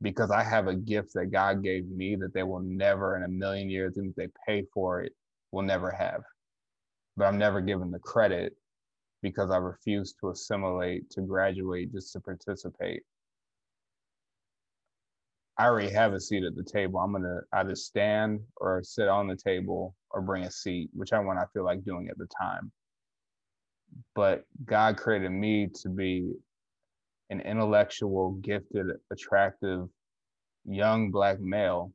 because 0.00 0.30
I 0.30 0.42
have 0.42 0.68
a 0.68 0.74
gift 0.74 1.12
that 1.14 1.26
God 1.26 1.62
gave 1.62 1.86
me 1.88 2.16
that 2.16 2.32
they 2.32 2.42
will 2.42 2.60
never 2.60 3.16
in 3.16 3.24
a 3.24 3.28
million 3.28 3.68
years, 3.68 3.94
even 3.96 4.10
if 4.10 4.16
they 4.16 4.28
pay 4.46 4.64
for 4.72 5.02
it, 5.02 5.12
will 5.52 5.62
never 5.62 5.90
have. 5.90 6.22
But 7.16 7.26
I'm 7.26 7.38
never 7.38 7.60
given 7.60 7.90
the 7.90 7.98
credit 7.98 8.54
because 9.22 9.50
I 9.50 9.56
refuse 9.56 10.14
to 10.20 10.30
assimilate, 10.30 11.10
to 11.10 11.22
graduate, 11.22 11.92
just 11.92 12.12
to 12.12 12.20
participate. 12.20 13.02
I 15.58 15.66
already 15.66 15.90
have 15.90 16.12
a 16.12 16.20
seat 16.20 16.44
at 16.44 16.54
the 16.54 16.62
table. 16.62 17.00
I'm 17.00 17.12
gonna 17.12 17.40
either 17.54 17.74
stand 17.74 18.40
or 18.56 18.82
sit 18.82 19.08
on 19.08 19.26
the 19.26 19.36
table 19.36 19.94
or 20.10 20.20
bring 20.20 20.44
a 20.44 20.50
seat, 20.50 20.90
which 20.92 21.12
I 21.12 21.20
want 21.20 21.38
I 21.38 21.44
feel 21.54 21.64
like 21.64 21.82
doing 21.84 22.08
at 22.10 22.18
the 22.18 22.28
time. 22.38 22.70
But 24.14 24.44
God 24.64 24.98
created 24.98 25.30
me 25.30 25.68
to 25.82 25.88
be 25.88 26.32
an 27.30 27.40
intellectual, 27.40 28.32
gifted, 28.32 28.86
attractive, 29.10 29.88
young 30.66 31.10
black 31.10 31.40
male 31.40 31.92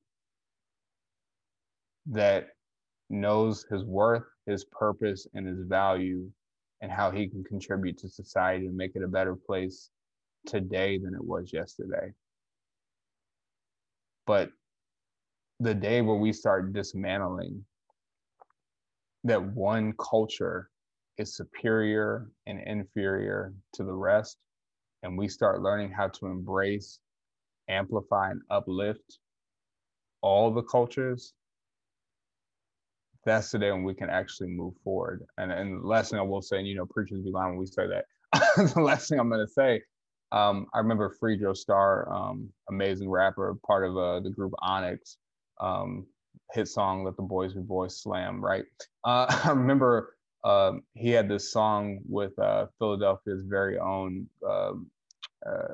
that 2.07 2.47
knows 3.09 3.65
his 3.69 3.83
worth, 3.83 4.23
his 4.51 4.65
purpose, 4.65 5.27
and 5.33 5.47
his 5.47 5.61
value, 5.61 6.29
and 6.81 6.91
how 6.91 7.11
he 7.11 7.27
can 7.27 7.43
contribute 7.43 7.97
to 7.99 8.09
society 8.09 8.67
and 8.67 8.75
make 8.75 8.95
it 8.95 9.03
a 9.03 9.07
better 9.07 9.35
place 9.35 9.89
today 10.45 10.97
than 10.97 11.13
it 11.13 11.23
was 11.23 11.53
yesterday. 11.53 12.13
But 14.25 14.51
the 15.59 15.73
day 15.73 16.01
where 16.01 16.15
we 16.15 16.33
start 16.33 16.73
dismantling 16.73 17.63
that 19.23 19.41
one 19.41 19.93
culture 19.93 20.69
is 21.17 21.35
superior 21.35 22.31
and 22.47 22.59
inferior 22.61 23.53
to 23.73 23.83
the 23.83 23.93
rest, 23.93 24.37
and 25.03 25.17
we 25.17 25.27
start 25.27 25.61
learning 25.61 25.91
how 25.91 26.07
to 26.07 26.27
embrace, 26.27 26.99
amplify, 27.67 28.31
and 28.31 28.41
uplift 28.49 29.19
all 30.21 30.51
the 30.51 30.63
cultures, 30.63 31.33
that's 33.25 33.51
the 33.51 33.59
day 33.59 33.71
when 33.71 33.83
we 33.83 33.93
can 33.93 34.09
actually 34.09 34.49
move 34.49 34.73
forward. 34.83 35.23
And, 35.37 35.51
and 35.51 35.83
the 35.83 35.87
last 35.87 36.11
thing 36.11 36.19
I 36.19 36.23
will 36.23 36.41
say, 36.41 36.57
and 36.57 36.67
you 36.67 36.75
know, 36.75 36.85
preachers 36.85 37.21
be 37.21 37.31
lying 37.31 37.51
when 37.51 37.59
we 37.59 37.65
say 37.65 37.87
that. 37.87 38.05
the 38.73 38.81
last 38.81 39.09
thing 39.09 39.19
I'm 39.19 39.29
going 39.29 39.45
to 39.45 39.51
say, 39.51 39.81
um, 40.31 40.67
I 40.73 40.79
remember 40.79 41.15
Fredro 41.21 41.55
Starr, 41.55 42.11
um, 42.11 42.49
amazing 42.69 43.09
rapper, 43.09 43.55
part 43.65 43.85
of 43.85 43.97
uh, 43.97 44.21
the 44.21 44.29
group 44.29 44.53
Onyx, 44.61 45.17
um, 45.59 46.07
hit 46.53 46.67
song 46.67 47.03
"Let 47.03 47.17
the 47.17 47.23
Boys 47.23 47.53
Be 47.53 47.61
Boys" 47.61 48.01
slam. 48.01 48.43
Right. 48.43 48.63
Uh, 49.03 49.25
I 49.43 49.49
remember 49.49 50.15
um, 50.43 50.83
he 50.93 51.09
had 51.09 51.27
this 51.27 51.51
song 51.51 51.99
with 52.07 52.37
uh, 52.39 52.67
Philadelphia's 52.79 53.43
very 53.43 53.77
own. 53.77 54.27
Um, 54.49 54.89
uh, 55.45 55.73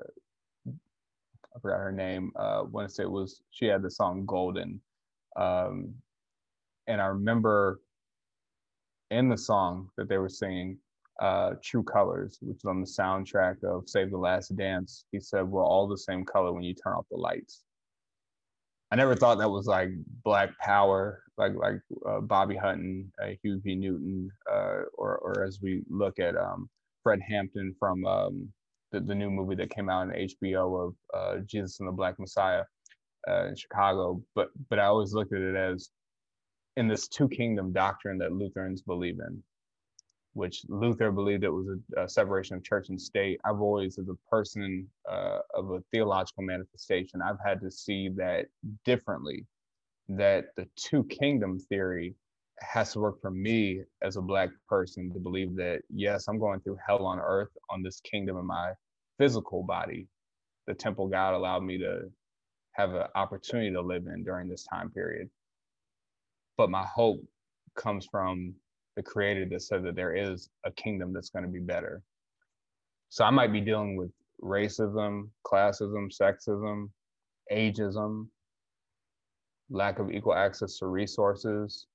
I 0.68 1.60
forgot 1.62 1.78
her 1.78 1.92
name. 1.92 2.32
Uh, 2.38 2.60
I 2.60 2.62
want 2.64 2.92
say 2.92 3.04
it 3.04 3.12
was 3.12 3.42
she 3.52 3.66
had 3.66 3.84
the 3.84 3.92
song 3.92 4.26
"Golden," 4.26 4.82
um, 5.36 5.94
and 6.88 7.02
I 7.02 7.08
remember 7.08 7.82
in 9.12 9.30
the 9.30 9.38
song 9.38 9.90
that 9.98 10.10
they 10.10 10.18
were 10.18 10.30
singing, 10.30 10.78
uh, 11.22 11.54
True 11.64 11.84
Colors, 11.84 12.38
which 12.42 12.58
is 12.58 12.66
on 12.66 12.82
the 12.82 12.88
soundtrack 12.88 13.64
of 13.64 13.90
Save 13.90 14.12
the 14.12 14.18
Last 14.18 14.56
Dance. 14.56 15.06
He 15.12 15.20
said, 15.20 15.44
We're 15.44 15.66
all 15.66 15.88
the 15.88 15.98
same 15.98 16.26
color 16.26 16.54
when 16.54 16.64
you 16.64 16.74
turn 16.74 16.94
off 16.94 17.06
the 17.10 17.18
lights. 17.18 17.64
I 18.92 18.96
never 18.96 19.16
thought 19.16 19.38
that 19.40 19.50
was 19.50 19.66
like 19.68 19.90
Black 20.24 20.58
Power, 20.60 21.24
like 21.38 21.54
like 21.56 21.80
uh, 22.08 22.22
Bobby 22.22 22.56
Hutton, 22.56 23.12
uh, 23.22 23.32
Huey 23.42 23.60
P. 23.64 23.76
Newton, 23.76 24.30
uh, 24.50 24.84
or 24.94 25.18
or 25.18 25.44
as 25.44 25.60
we 25.62 25.84
look 25.90 26.20
at 26.20 26.38
um, 26.38 26.70
Fred 27.04 27.20
Hampton 27.28 27.76
from 27.80 28.06
um, 28.06 28.50
the, 28.92 29.02
the 29.02 29.16
new 29.16 29.30
movie 29.30 29.56
that 29.56 29.72
came 29.72 29.90
out 29.90 30.04
on 30.04 30.12
HBO 30.12 30.88
of 30.88 30.96
uh, 31.14 31.40
Judas 31.46 31.80
and 31.80 31.90
the 31.90 31.92
Black 31.92 32.18
Messiah 32.18 32.64
uh, 33.28 33.48
in 33.48 33.56
Chicago. 33.56 34.22
But 34.36 34.50
but 34.70 34.80
I 34.80 34.86
always 34.86 35.14
looked 35.14 35.34
at 35.34 35.42
it 35.42 35.56
as 35.56 35.90
in 36.78 36.88
this 36.88 37.08
two 37.08 37.28
kingdom 37.28 37.74
doctrine 37.74 38.18
that 38.20 38.32
Lutherans 38.32 38.82
believe 38.82 39.20
in 39.20 39.44
which 40.38 40.62
Luther 40.70 41.12
believed 41.12 41.44
it 41.44 41.50
was 41.50 41.66
a, 41.98 42.04
a, 42.04 42.08
separation 42.08 42.56
of 42.56 42.64
church 42.64 42.90
and 42.90 43.02
state. 43.02 43.42
I've 43.44 43.60
always, 43.60 43.98
as 43.98 44.08
a 44.08 44.30
person 44.30 44.88
uh, 45.12 45.40
of 45.56 45.72
a 45.72 45.82
theological 45.92 46.44
manifestation, 46.44 47.24
I've 47.24 47.40
had 47.44 47.60
to 47.62 47.72
see 47.72 48.10
that 48.18 48.46
differently, 48.86 49.48
that 50.10 50.46
the 50.56 50.68
two 50.76 51.06
kingdom 51.06 51.60
theory 51.60 52.14
has 52.60 52.94
to 52.94 53.00
work 53.00 53.20
for 53.20 53.32
me 53.32 53.82
as 54.04 54.16
a 54.16 54.22
Black 54.22 54.50
person 54.70 55.12
to 55.12 55.20
believe 55.20 55.56
that, 55.56 55.82
yes, 55.90 56.28
I'm 56.28 56.38
going 56.38 56.60
through 56.60 56.78
hell 56.88 57.06
on 57.08 57.20
earth 57.20 57.50
on 57.72 57.82
this 57.82 58.00
kingdom 58.02 58.38
in 58.38 58.46
my 58.46 58.74
physical 59.18 59.64
body, 59.64 60.08
the 60.68 60.76
temple 60.76 61.08
God 61.08 61.34
allowed 61.34 61.64
me 61.64 61.80
to 61.80 62.12
have 62.74 62.94
an 62.94 63.08
opportunity 63.16 63.72
to 63.72 63.82
live 63.82 64.06
in 64.06 64.24
during 64.24 64.48
this 64.48 64.66
time 64.72 64.92
period. 64.92 65.32
But 66.58 66.70
my 66.70 66.84
hope 66.86 67.22
comes 67.76 68.08
from 68.10 68.54
the 68.96 69.04
creator 69.04 69.46
that 69.52 69.62
said 69.62 69.84
that 69.84 69.96
there 69.96 70.16
is 70.16 70.50
a 70.66 70.72
kingdom 70.72 71.14
that's 71.14 71.30
going 71.30 71.46
to 71.46 71.52
be 71.52 71.60
better. 71.60 72.02
So 73.10 73.24
I 73.24 73.30
might 73.30 73.54
be 73.54 73.62
dealing 73.62 73.96
with 73.96 74.12
racism, 74.42 75.30
classism, 75.46 76.10
sexism, 76.12 76.90
ageism, 77.52 78.28
lack 79.70 80.00
of 80.00 80.12
equal 80.12 80.34
access 80.34 80.78
to 80.80 80.88
resources, 80.88 81.88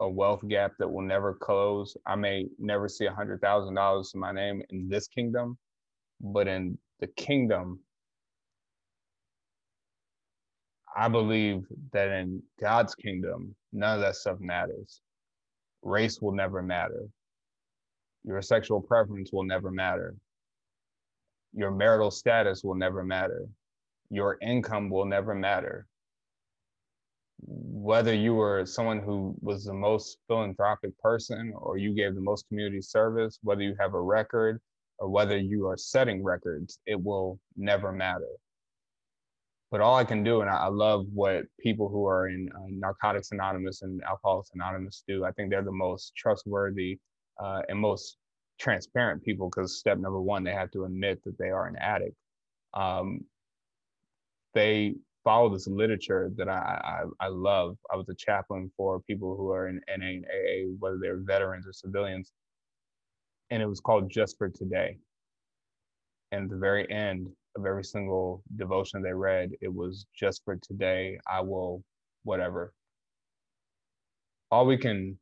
a 0.00 0.08
wealth 0.08 0.46
gap 0.48 0.72
that 0.78 0.88
will 0.88 1.02
never 1.02 1.34
close. 1.34 1.96
I 2.06 2.16
may 2.16 2.46
never 2.58 2.88
see 2.88 3.06
a 3.06 3.12
hundred 3.14 3.40
thousand 3.40 3.74
dollars 3.74 4.12
in 4.14 4.20
my 4.20 4.32
name 4.32 4.62
in 4.70 4.88
this 4.88 5.08
kingdom, 5.08 5.58
but 6.20 6.48
in 6.48 6.78
the 7.00 7.06
kingdom, 7.08 7.80
I 10.96 11.08
believe 11.08 11.66
that 11.92 12.08
in 12.10 12.42
God's 12.60 12.94
kingdom, 12.94 13.54
none 13.72 13.96
of 13.96 14.00
that 14.02 14.16
stuff 14.16 14.40
matters 14.40 15.00
race 15.82 16.20
will 16.20 16.32
never 16.32 16.62
matter. 16.62 17.08
Your 18.24 18.42
sexual 18.42 18.80
preference 18.80 19.30
will 19.32 19.44
never 19.44 19.70
matter. 19.70 20.14
Your 21.52 21.70
marital 21.70 22.10
status 22.10 22.62
will 22.62 22.74
never 22.74 23.02
matter. 23.02 23.46
Your 24.10 24.36
income 24.42 24.90
will 24.90 25.06
never 25.06 25.34
matter. 25.34 25.86
Whether 27.42 28.12
you 28.12 28.34
were 28.34 28.66
someone 28.66 29.00
who 29.00 29.34
was 29.40 29.64
the 29.64 29.72
most 29.72 30.18
philanthropic 30.28 30.96
person 30.98 31.54
or 31.56 31.78
you 31.78 31.94
gave 31.94 32.14
the 32.14 32.20
most 32.20 32.46
community 32.48 32.82
service, 32.82 33.38
whether 33.42 33.62
you 33.62 33.74
have 33.80 33.94
a 33.94 34.00
record 34.00 34.60
or 34.98 35.08
whether 35.08 35.38
you 35.38 35.66
are 35.66 35.78
setting 35.78 36.22
records, 36.22 36.78
it 36.84 37.02
will 37.02 37.38
never 37.56 37.90
matter 37.90 38.28
but 39.70 39.80
all 39.80 39.96
I 39.96 40.04
can 40.04 40.24
do, 40.24 40.40
and 40.40 40.50
I, 40.50 40.56
I 40.56 40.68
love 40.68 41.06
what 41.12 41.44
people 41.60 41.88
who 41.88 42.06
are 42.06 42.28
in 42.28 42.48
uh, 42.54 42.66
Narcotics 42.68 43.30
Anonymous 43.30 43.82
and 43.82 44.02
Alcoholics 44.02 44.50
Anonymous 44.54 45.04
do. 45.06 45.24
I 45.24 45.32
think 45.32 45.50
they're 45.50 45.62
the 45.62 45.70
most 45.70 46.12
trustworthy 46.16 46.98
uh, 47.42 47.62
and 47.68 47.78
most 47.78 48.16
transparent 48.58 49.24
people 49.24 49.48
because 49.48 49.78
step 49.78 49.98
number 49.98 50.20
one, 50.20 50.42
they 50.42 50.52
have 50.52 50.70
to 50.72 50.84
admit 50.84 51.22
that 51.24 51.38
they 51.38 51.50
are 51.50 51.66
an 51.66 51.76
addict. 51.76 52.16
Um, 52.74 53.20
they 54.54 54.94
follow 55.22 55.48
this 55.48 55.68
literature 55.68 56.30
that 56.36 56.48
I, 56.48 57.04
I, 57.20 57.26
I 57.26 57.28
love. 57.28 57.76
I 57.92 57.96
was 57.96 58.08
a 58.08 58.14
chaplain 58.14 58.70
for 58.76 59.00
people 59.00 59.36
who 59.36 59.50
are 59.50 59.68
in 59.68 59.80
NA 59.88 60.06
and 60.06 60.24
AA, 60.24 60.72
whether 60.80 60.98
they're 61.00 61.18
veterans 61.18 61.66
or 61.66 61.72
civilians, 61.72 62.32
and 63.50 63.62
it 63.62 63.66
was 63.66 63.80
called 63.80 64.10
Just 64.10 64.36
for 64.36 64.48
Today. 64.48 64.98
And 66.32 66.44
at 66.44 66.50
the 66.50 66.56
very 66.56 66.90
end 66.90 67.28
of 67.56 67.66
every 67.66 67.84
single 67.84 68.42
devotion 68.56 69.02
they 69.02 69.12
read, 69.12 69.50
it 69.60 69.72
was 69.72 70.06
just 70.14 70.44
for 70.44 70.56
today. 70.56 71.18
I 71.30 71.40
will 71.40 71.82
whatever. 72.24 72.72
All 74.50 74.66
we 74.66 74.78
can 74.78 75.18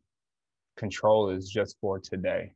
control 0.76 1.30
is 1.30 1.48
just 1.48 1.76
for 1.80 1.98
today. 1.98 2.52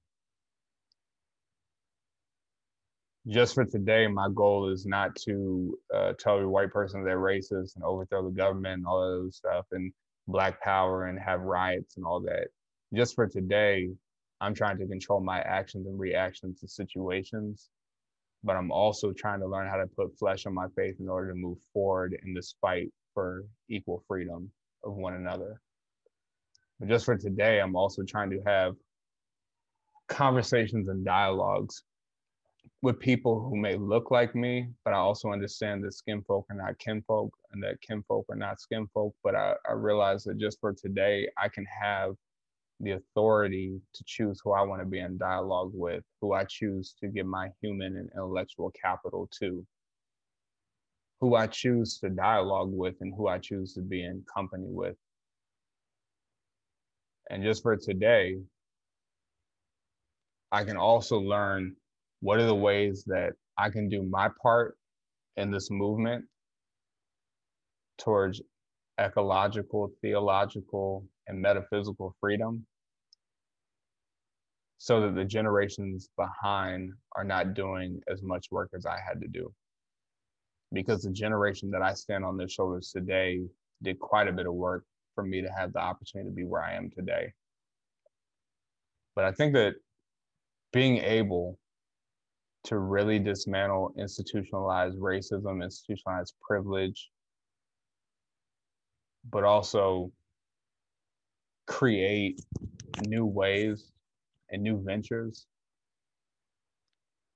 just 3.28 3.54
for 3.54 3.64
today, 3.64 4.06
my 4.06 4.28
goal 4.34 4.68
is 4.68 4.84
not 4.84 5.14
to 5.14 5.78
uh, 5.94 6.12
tell 6.18 6.38
a 6.38 6.48
white 6.48 6.70
person 6.72 7.04
they're 7.04 7.18
racist 7.18 7.76
and 7.76 7.84
overthrow 7.84 8.24
the 8.24 8.34
government 8.34 8.78
and 8.78 8.86
all 8.86 9.02
of 9.02 9.22
those 9.22 9.36
stuff 9.36 9.66
and 9.72 9.92
black 10.26 10.60
power 10.60 11.06
and 11.06 11.18
have 11.18 11.40
riots 11.40 11.96
and 11.96 12.04
all 12.04 12.20
that. 12.20 12.48
Just 12.94 13.14
for 13.14 13.28
today, 13.28 13.90
I'm 14.40 14.54
trying 14.54 14.78
to 14.78 14.86
control 14.86 15.20
my 15.20 15.40
actions 15.40 15.86
and 15.86 15.98
reactions 15.98 16.60
to 16.60 16.68
situations, 16.68 17.70
but 18.44 18.56
I'm 18.56 18.72
also 18.72 19.12
trying 19.12 19.40
to 19.40 19.46
learn 19.46 19.68
how 19.68 19.76
to 19.76 19.86
put 19.86 20.18
flesh 20.18 20.46
on 20.46 20.54
my 20.54 20.66
faith 20.76 20.96
in 20.98 21.08
order 21.08 21.28
to 21.30 21.34
move 21.34 21.58
forward 21.72 22.18
in 22.24 22.34
this 22.34 22.54
fight 22.60 22.90
for 23.14 23.44
equal 23.68 24.02
freedom 24.08 24.50
of 24.84 24.94
one 24.94 25.14
another. 25.14 25.60
But 26.78 26.88
just 26.88 27.04
for 27.04 27.16
today, 27.16 27.60
I'm 27.60 27.76
also 27.76 28.02
trying 28.02 28.30
to 28.30 28.40
have 28.44 28.74
conversations 30.08 30.88
and 30.88 31.04
dialogues 31.04 31.84
with 32.82 32.98
people 32.98 33.40
who 33.40 33.56
may 33.56 33.76
look 33.76 34.10
like 34.10 34.34
me, 34.34 34.68
but 34.84 34.92
I 34.92 34.96
also 34.96 35.30
understand 35.30 35.84
that 35.84 35.94
skin 35.94 36.22
folk 36.22 36.46
are 36.50 36.56
not 36.56 36.78
kinfolk 36.78 37.32
and 37.52 37.62
that 37.62 37.80
kinfolk 37.80 38.26
are 38.28 38.36
not 38.36 38.60
skin 38.60 38.88
folk. 38.92 39.14
But 39.22 39.36
I, 39.36 39.54
I 39.68 39.72
realize 39.72 40.24
that 40.24 40.38
just 40.38 40.58
for 40.60 40.72
today, 40.72 41.28
I 41.38 41.48
can 41.48 41.64
have 41.66 42.14
the 42.82 42.92
authority 42.92 43.80
to 43.94 44.04
choose 44.04 44.40
who 44.42 44.52
I 44.52 44.62
want 44.62 44.82
to 44.82 44.86
be 44.86 44.98
in 44.98 45.16
dialogue 45.16 45.70
with, 45.72 46.02
who 46.20 46.32
I 46.32 46.44
choose 46.44 46.94
to 47.00 47.06
give 47.06 47.26
my 47.26 47.48
human 47.62 47.96
and 47.96 48.10
intellectual 48.12 48.72
capital 48.72 49.28
to, 49.38 49.64
who 51.20 51.36
I 51.36 51.46
choose 51.46 51.98
to 52.00 52.10
dialogue 52.10 52.72
with, 52.72 52.96
and 53.00 53.14
who 53.16 53.28
I 53.28 53.38
choose 53.38 53.72
to 53.74 53.82
be 53.82 54.04
in 54.04 54.24
company 54.34 54.66
with. 54.68 54.96
And 57.30 57.44
just 57.44 57.62
for 57.62 57.76
today, 57.76 58.38
I 60.50 60.64
can 60.64 60.76
also 60.76 61.18
learn 61.18 61.76
what 62.20 62.40
are 62.40 62.46
the 62.46 62.54
ways 62.54 63.04
that 63.06 63.32
I 63.56 63.70
can 63.70 63.88
do 63.88 64.02
my 64.02 64.28
part 64.42 64.76
in 65.36 65.52
this 65.52 65.70
movement 65.70 66.24
towards 67.98 68.42
ecological, 68.98 69.92
theological, 70.02 71.06
and 71.28 71.40
metaphysical 71.40 72.16
freedom 72.20 72.66
so 74.82 75.00
that 75.00 75.14
the 75.14 75.24
generations 75.24 76.08
behind 76.16 76.92
are 77.14 77.22
not 77.22 77.54
doing 77.54 78.00
as 78.10 78.20
much 78.20 78.48
work 78.50 78.68
as 78.74 78.84
I 78.84 78.98
had 78.98 79.20
to 79.20 79.28
do. 79.28 79.54
Because 80.72 81.02
the 81.02 81.12
generation 81.12 81.70
that 81.70 81.82
I 81.82 81.94
stand 81.94 82.24
on 82.24 82.36
their 82.36 82.48
shoulders 82.48 82.90
today 82.90 83.42
did 83.80 84.00
quite 84.00 84.26
a 84.26 84.32
bit 84.32 84.48
of 84.48 84.54
work 84.54 84.84
for 85.14 85.22
me 85.22 85.40
to 85.40 85.48
have 85.56 85.72
the 85.72 85.78
opportunity 85.78 86.30
to 86.30 86.34
be 86.34 86.42
where 86.42 86.64
I 86.64 86.74
am 86.74 86.90
today. 86.90 87.32
But 89.14 89.24
I 89.24 89.30
think 89.30 89.52
that 89.52 89.74
being 90.72 90.98
able 90.98 91.60
to 92.64 92.78
really 92.78 93.20
dismantle 93.20 93.94
institutionalized 93.96 94.98
racism, 94.98 95.62
institutionalized 95.62 96.34
privilege, 96.42 97.08
but 99.30 99.44
also 99.44 100.10
create 101.68 102.40
new 103.06 103.24
ways 103.24 103.92
and 104.52 104.62
new 104.62 104.82
ventures 104.82 105.46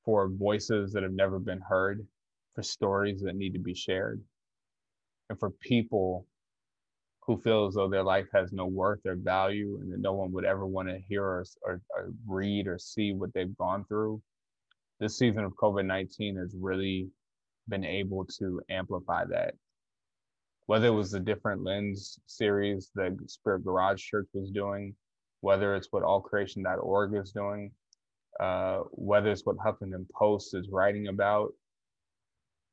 for 0.05 0.29
voices 0.29 0.93
that 0.93 1.03
have 1.03 1.13
never 1.13 1.39
been 1.39 1.61
heard, 1.61 2.07
for 2.55 2.63
stories 2.63 3.23
that 3.23 3.35
need 3.35 3.53
to 3.55 3.59
be 3.59 3.75
shared, 3.75 4.23
and 5.29 5.39
for 5.39 5.51
people 5.51 6.27
who 7.23 7.37
feel 7.39 7.67
as 7.67 7.75
though 7.75 7.89
their 7.89 8.05
life 8.05 8.29
has 8.33 8.53
no 8.53 8.67
worth 8.67 9.01
or 9.05 9.17
value 9.17 9.79
and 9.81 9.93
that 9.93 10.01
no 10.01 10.13
one 10.13 10.31
would 10.31 10.45
ever 10.45 10.65
want 10.65 10.89
to 10.89 11.01
hear 11.09 11.25
or, 11.25 11.45
or, 11.63 11.81
or 11.97 12.13
read 12.29 12.69
or 12.69 12.79
see 12.79 13.13
what 13.13 13.35
they've 13.35 13.57
gone 13.57 13.85
through 13.85 14.23
this 14.99 15.19
season 15.19 15.45
of 15.45 15.55
COVID 15.55 15.85
19 15.85 16.37
has 16.37 16.55
really 16.59 17.09
been 17.69 17.85
able 17.85 18.25
to 18.39 18.61
amplify 18.71 19.25
that. 19.27 19.55
Whether 20.67 20.89
it 20.89 20.91
was 20.91 21.11
the 21.11 21.21
different 21.21 21.63
lens 21.63 22.19
series 22.27 22.91
that 22.95 23.17
Spirit 23.27 23.65
Garage 23.65 24.03
Church 24.03 24.29
was 24.33 24.51
doing, 24.51 24.95
whether 25.47 25.77
it's 25.77 25.93
what 25.93 26.03
allcreation.org 26.03 27.15
is 27.15 27.31
doing, 27.31 27.71
uh, 28.41 28.79
whether 28.91 29.31
it's 29.31 29.47
what 29.47 29.57
Huffington 29.59 30.05
Post 30.13 30.57
is 30.57 30.69
writing 30.71 31.07
about. 31.07 31.53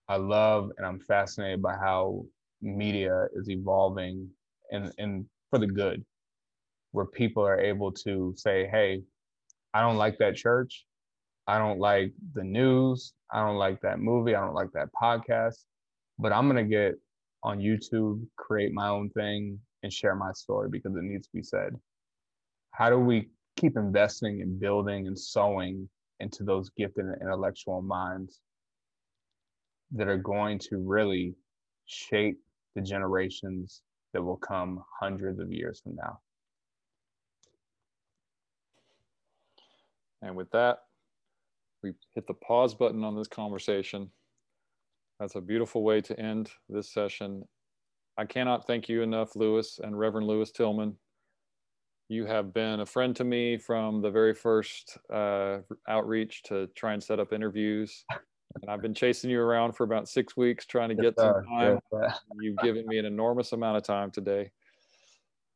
I 0.09 0.15
love 0.15 0.71
and 0.75 0.87
I'm 0.87 0.99
fascinated 0.99 1.61
by 1.61 1.75
how 1.75 2.25
media 2.63 3.27
is 3.35 3.47
evolving 3.47 4.27
and, 4.71 4.91
and 4.97 5.23
for 5.51 5.59
the 5.59 5.67
good, 5.67 6.03
where 6.93 7.05
people 7.05 7.45
are 7.45 7.59
able 7.59 7.91
to 7.91 8.33
say, 8.35 8.67
hey, 8.71 9.03
I 9.75 9.81
don't 9.81 9.97
like 9.97 10.17
that 10.17 10.35
church. 10.35 10.87
I 11.45 11.59
don't 11.59 11.79
like 11.79 12.11
the 12.33 12.43
news. 12.43 13.13
I 13.31 13.45
don't 13.45 13.57
like 13.57 13.81
that 13.81 13.99
movie. 13.99 14.33
I 14.33 14.43
don't 14.43 14.55
like 14.55 14.71
that 14.73 14.89
podcast. 14.99 15.59
But 16.17 16.31
I'm 16.33 16.49
going 16.49 16.67
to 16.67 16.75
get 16.77 16.95
on 17.43 17.59
YouTube, 17.59 18.25
create 18.35 18.73
my 18.73 18.87
own 18.89 19.11
thing, 19.11 19.59
and 19.83 19.93
share 19.93 20.15
my 20.15 20.31
story 20.31 20.69
because 20.71 20.95
it 20.95 21.03
needs 21.03 21.27
to 21.27 21.33
be 21.35 21.43
said. 21.43 21.75
How 22.73 22.89
do 22.89 22.97
we 22.97 23.29
keep 23.55 23.77
investing 23.77 24.41
and 24.41 24.59
building 24.59 25.07
and 25.07 25.17
sowing 25.17 25.87
into 26.19 26.43
those 26.43 26.69
gifted 26.71 27.05
intellectual 27.21 27.81
minds 27.81 28.41
that 29.91 30.07
are 30.07 30.17
going 30.17 30.57
to 30.57 30.77
really 30.77 31.35
shape 31.85 32.39
the 32.75 32.81
generations 32.81 33.83
that 34.13 34.23
will 34.23 34.37
come 34.37 34.83
hundreds 34.99 35.39
of 35.39 35.51
years 35.51 35.81
from 35.81 35.95
now? 35.95 36.19
And 40.23 40.35
with 40.35 40.49
that, 40.51 40.79
we 41.83 41.93
hit 42.15 42.25
the 42.25 42.33
pause 42.33 42.73
button 42.73 43.03
on 43.03 43.15
this 43.15 43.27
conversation. 43.27 44.09
That's 45.19 45.35
a 45.35 45.41
beautiful 45.41 45.83
way 45.83 46.01
to 46.01 46.19
end 46.19 46.49
this 46.69 46.91
session. 46.91 47.43
I 48.17 48.25
cannot 48.25 48.65
thank 48.65 48.89
you 48.89 49.03
enough, 49.03 49.35
Louis 49.35 49.79
and 49.83 49.97
Reverend 49.97 50.25
Louis 50.25 50.51
Tillman. 50.51 50.95
You 52.13 52.27
have 52.27 52.53
been 52.53 52.81
a 52.81 52.85
friend 52.85 53.15
to 53.15 53.23
me 53.23 53.57
from 53.57 53.99
the 53.99 54.11
very 54.11 54.35
first 54.35 54.99
uh, 55.11 55.61
outreach 55.87 56.43
to 56.43 56.67
try 56.75 56.93
and 56.93 57.03
set 57.03 57.19
up 57.19 57.33
interviews. 57.33 58.05
And 58.61 58.69
I've 58.69 58.83
been 58.83 58.93
chasing 58.93 59.31
you 59.31 59.41
around 59.41 59.73
for 59.73 59.83
about 59.83 60.07
six 60.07 60.37
weeks 60.37 60.67
trying 60.67 60.89
to 60.89 60.95
get 60.95 61.17
some 61.17 61.43
time. 61.43 61.79
You've 62.39 62.57
given 62.57 62.85
me 62.85 62.99
an 62.99 63.05
enormous 63.05 63.51
amount 63.53 63.77
of 63.77 63.83
time 63.83 64.11
today. 64.11 64.51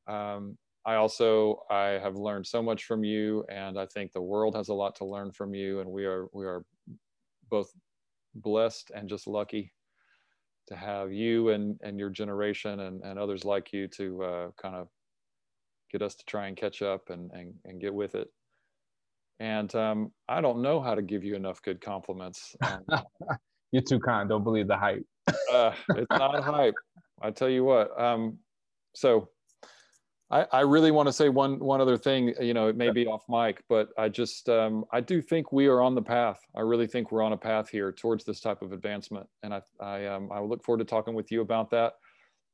Um, 0.07 0.57
I 0.83 0.95
also 0.95 1.61
I 1.69 1.99
have 2.01 2.15
learned 2.15 2.47
so 2.47 2.63
much 2.63 2.85
from 2.85 3.03
you, 3.03 3.45
and 3.49 3.79
I 3.79 3.85
think 3.85 4.11
the 4.11 4.21
world 4.21 4.55
has 4.55 4.69
a 4.69 4.73
lot 4.73 4.95
to 4.95 5.05
learn 5.05 5.31
from 5.31 5.53
you, 5.53 5.81
and 5.81 5.91
we 5.91 6.05
are 6.05 6.25
we 6.33 6.47
are 6.47 6.65
both 7.51 7.71
blessed 8.33 8.91
and 8.95 9.07
just 9.07 9.27
lucky 9.27 9.73
to 10.69 10.75
have 10.75 11.13
you 11.13 11.49
and 11.49 11.79
and 11.83 11.99
your 11.99 12.09
generation 12.09 12.79
and 12.79 13.03
and 13.03 13.19
others 13.19 13.45
like 13.45 13.71
you 13.71 13.87
to 13.89 14.23
uh, 14.23 14.49
kind 14.59 14.75
of 14.75 14.87
get 15.91 16.01
us 16.01 16.15
to 16.15 16.25
try 16.25 16.47
and 16.47 16.57
catch 16.57 16.81
up 16.81 17.09
and 17.09 17.31
and, 17.31 17.53
and 17.65 17.81
get 17.81 17.93
with 17.93 18.15
it. 18.15 18.29
And 19.39 19.73
um, 19.75 20.11
I 20.27 20.41
don't 20.41 20.61
know 20.61 20.81
how 20.81 20.95
to 20.95 21.01
give 21.01 21.23
you 21.23 21.35
enough 21.35 21.61
good 21.61 21.79
compliments. 21.79 22.55
Um, 22.65 22.83
You're 23.71 23.83
too 23.83 23.99
kind. 23.99 24.29
Don't 24.29 24.43
believe 24.43 24.67
the 24.67 24.77
hype. 24.77 25.05
uh, 25.53 25.73
it's 25.95 26.07
not 26.09 26.41
hype. 26.43 26.73
I 27.21 27.31
tell 27.31 27.49
you 27.49 27.63
what. 27.63 27.99
Um, 27.99 28.37
so 28.95 29.29
I, 30.29 30.45
I 30.51 30.59
really 30.61 30.91
want 30.91 31.07
to 31.07 31.13
say 31.13 31.29
one 31.29 31.59
one 31.59 31.81
other 31.81 31.97
thing. 31.97 32.33
You 32.39 32.53
know, 32.53 32.67
it 32.67 32.75
may 32.75 32.91
be 32.91 33.07
off 33.07 33.23
mic, 33.29 33.63
but 33.69 33.89
I 33.97 34.09
just 34.09 34.49
um, 34.49 34.85
I 34.91 35.01
do 35.01 35.21
think 35.21 35.51
we 35.51 35.67
are 35.67 35.81
on 35.81 35.95
the 35.95 36.01
path. 36.01 36.39
I 36.55 36.61
really 36.61 36.87
think 36.87 37.11
we're 37.11 37.23
on 37.23 37.33
a 37.33 37.37
path 37.37 37.69
here 37.69 37.91
towards 37.91 38.25
this 38.25 38.39
type 38.39 38.61
of 38.61 38.73
advancement, 38.73 39.27
and 39.43 39.53
I 39.53 39.61
I 39.79 40.05
um, 40.07 40.29
I 40.31 40.39
look 40.39 40.63
forward 40.63 40.79
to 40.79 40.85
talking 40.85 41.13
with 41.13 41.31
you 41.31 41.41
about 41.41 41.69
that 41.71 41.93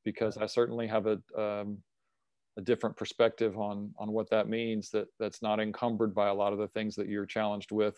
because 0.04 0.38
I 0.38 0.46
certainly 0.46 0.88
have 0.88 1.08
a 1.08 1.20
um, 1.40 1.78
a 2.58 2.62
different 2.62 2.96
perspective 2.96 3.58
on 3.58 3.94
on 3.98 4.12
what 4.12 4.30
that 4.30 4.48
means. 4.48 4.90
That 4.92 5.08
that's 5.20 5.42
not 5.42 5.60
encumbered 5.60 6.14
by 6.14 6.30
a 6.30 6.34
lot 6.34 6.54
of 6.54 6.60
the 6.60 6.68
things 6.68 6.96
that 6.96 7.08
you're 7.08 7.26
challenged 7.26 7.72
with 7.72 7.96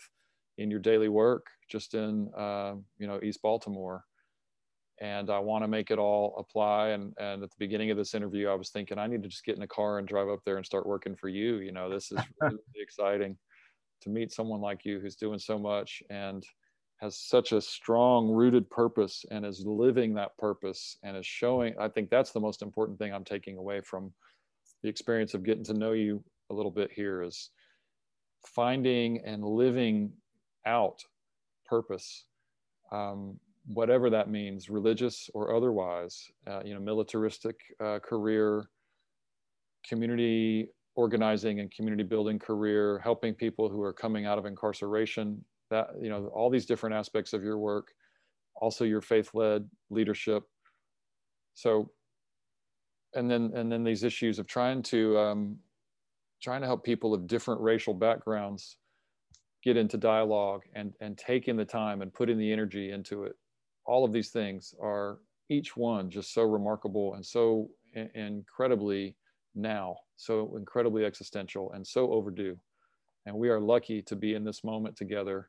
in 0.58 0.70
your 0.70 0.80
daily 0.80 1.08
work, 1.08 1.46
just 1.70 1.94
in 1.94 2.30
uh, 2.36 2.74
you 2.98 3.06
know 3.06 3.20
East 3.22 3.42
Baltimore 3.42 4.04
and 4.98 5.28
I 5.28 5.38
want 5.40 5.62
to 5.62 5.68
make 5.68 5.90
it 5.90 5.98
all 5.98 6.34
apply. 6.38 6.88
And 6.88 7.12
and 7.18 7.42
at 7.42 7.50
the 7.50 7.56
beginning 7.58 7.90
of 7.90 7.96
this 7.96 8.14
interview, 8.14 8.48
I 8.48 8.54
was 8.54 8.70
thinking 8.70 8.98
I 8.98 9.06
need 9.06 9.22
to 9.22 9.28
just 9.28 9.44
get 9.44 9.56
in 9.56 9.62
a 9.62 9.68
car 9.68 9.98
and 9.98 10.08
drive 10.08 10.28
up 10.28 10.40
there 10.44 10.56
and 10.56 10.64
start 10.64 10.86
working 10.86 11.16
for 11.16 11.28
you. 11.28 11.56
You 11.56 11.72
know, 11.72 11.90
this 11.90 12.10
is 12.10 12.18
really 12.40 12.58
exciting 12.76 13.36
to 14.02 14.10
meet 14.10 14.32
someone 14.32 14.60
like 14.60 14.84
you 14.84 15.00
who's 15.00 15.16
doing 15.16 15.38
so 15.38 15.58
much 15.58 16.02
and 16.10 16.44
has 16.98 17.18
such 17.18 17.52
a 17.52 17.60
strong 17.60 18.30
rooted 18.30 18.68
purpose 18.70 19.24
and 19.30 19.44
is 19.44 19.64
living 19.66 20.14
that 20.14 20.36
purpose 20.38 20.96
and 21.02 21.16
is 21.16 21.26
showing 21.26 21.74
i 21.78 21.88
think 21.88 22.08
that's 22.08 22.32
the 22.32 22.40
most 22.40 22.62
important 22.62 22.98
thing 22.98 23.12
i'm 23.12 23.24
taking 23.24 23.56
away 23.56 23.80
from 23.80 24.12
the 24.86 24.90
experience 24.90 25.34
of 25.34 25.42
getting 25.42 25.64
to 25.64 25.74
know 25.74 25.90
you 25.90 26.22
a 26.50 26.54
little 26.54 26.70
bit 26.70 26.92
here 26.92 27.20
is 27.20 27.50
finding 28.46 29.20
and 29.26 29.42
living 29.44 30.12
out 30.64 31.02
purpose 31.68 32.26
um, 32.92 33.36
whatever 33.66 34.08
that 34.08 34.30
means 34.30 34.70
religious 34.70 35.28
or 35.34 35.56
otherwise 35.56 36.30
uh, 36.46 36.60
you 36.64 36.72
know 36.72 36.78
militaristic 36.78 37.56
uh, 37.84 37.98
career 37.98 38.68
community 39.88 40.68
organizing 40.94 41.58
and 41.58 41.72
community 41.72 42.04
building 42.04 42.38
career 42.38 43.00
helping 43.02 43.34
people 43.34 43.68
who 43.68 43.82
are 43.82 43.92
coming 43.92 44.24
out 44.24 44.38
of 44.38 44.46
incarceration 44.46 45.44
that 45.68 45.88
you 46.00 46.08
know 46.08 46.28
all 46.28 46.48
these 46.48 46.64
different 46.64 46.94
aspects 46.94 47.32
of 47.32 47.42
your 47.42 47.58
work 47.58 47.88
also 48.54 48.84
your 48.84 49.00
faith-led 49.00 49.68
leadership. 49.90 50.44
So 51.54 51.90
and 53.16 53.30
then 53.30 53.52
and 53.54 53.70
then 53.70 53.82
these 53.84 54.04
issues 54.04 54.38
of 54.38 54.46
trying 54.46 54.82
to 54.82 55.18
um, 55.18 55.56
trying 56.42 56.60
to 56.60 56.66
help 56.66 56.84
people 56.84 57.14
of 57.14 57.26
different 57.26 57.60
racial 57.60 57.94
backgrounds 57.94 58.76
get 59.62 59.76
into 59.76 59.96
dialogue 59.96 60.62
and 60.74 60.92
and 61.00 61.18
taking 61.18 61.56
the 61.56 61.64
time 61.64 62.02
and 62.02 62.12
putting 62.12 62.38
the 62.38 62.52
energy 62.52 62.92
into 62.92 63.24
it 63.24 63.34
all 63.84 64.04
of 64.04 64.12
these 64.12 64.30
things 64.30 64.74
are 64.80 65.18
each 65.48 65.76
one 65.76 66.10
just 66.10 66.32
so 66.32 66.42
remarkable 66.42 67.14
and 67.14 67.24
so 67.24 67.68
incredibly 68.14 69.16
now 69.54 69.96
so 70.16 70.54
incredibly 70.56 71.04
existential 71.04 71.72
and 71.72 71.86
so 71.86 72.12
overdue 72.12 72.56
and 73.26 73.34
we 73.34 73.48
are 73.48 73.60
lucky 73.60 74.02
to 74.02 74.14
be 74.14 74.34
in 74.34 74.44
this 74.44 74.62
moment 74.62 74.96
together 74.96 75.48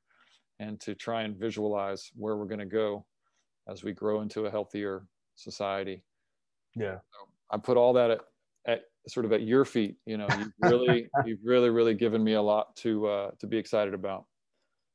and 0.59 0.79
to 0.79 0.95
try 0.95 1.23
and 1.23 1.37
visualize 1.37 2.11
where 2.15 2.35
we're 2.35 2.45
going 2.45 2.59
to 2.59 2.65
go 2.65 3.05
as 3.67 3.83
we 3.83 3.93
grow 3.93 4.21
into 4.21 4.45
a 4.45 4.51
healthier 4.51 5.05
society. 5.35 6.03
Yeah. 6.75 6.95
So 6.95 7.27
I 7.51 7.57
put 7.57 7.77
all 7.77 7.93
that 7.93 8.11
at, 8.11 8.19
at, 8.67 8.81
sort 9.07 9.25
of 9.25 9.31
at 9.33 9.41
your 9.41 9.65
feet. 9.65 9.95
You 10.05 10.17
know, 10.17 10.27
you've 10.37 10.53
really, 10.61 11.07
you've 11.25 11.39
really, 11.43 11.69
really 11.69 11.93
given 11.93 12.23
me 12.23 12.33
a 12.33 12.41
lot 12.41 12.75
to 12.77 13.07
uh, 13.07 13.31
to 13.39 13.47
be 13.47 13.57
excited 13.57 13.93
about. 13.93 14.25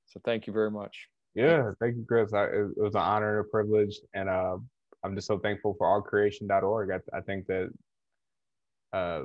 So 0.06 0.20
thank 0.24 0.46
you 0.46 0.52
very 0.52 0.70
much. 0.70 1.08
Yeah, 1.34 1.70
thank 1.80 1.96
you, 1.96 2.04
Chris. 2.06 2.34
I, 2.34 2.44
it 2.44 2.76
was 2.76 2.94
an 2.94 3.00
honor 3.00 3.38
and 3.38 3.46
a 3.46 3.50
privilege, 3.50 3.98
and 4.12 4.28
uh, 4.28 4.58
I'm 5.02 5.14
just 5.14 5.26
so 5.26 5.38
thankful 5.38 5.74
for 5.78 5.86
allcreation.org. 5.86 6.90
I, 6.90 7.16
I 7.16 7.20
think 7.22 7.46
that 7.46 7.70
uh, 8.92 9.22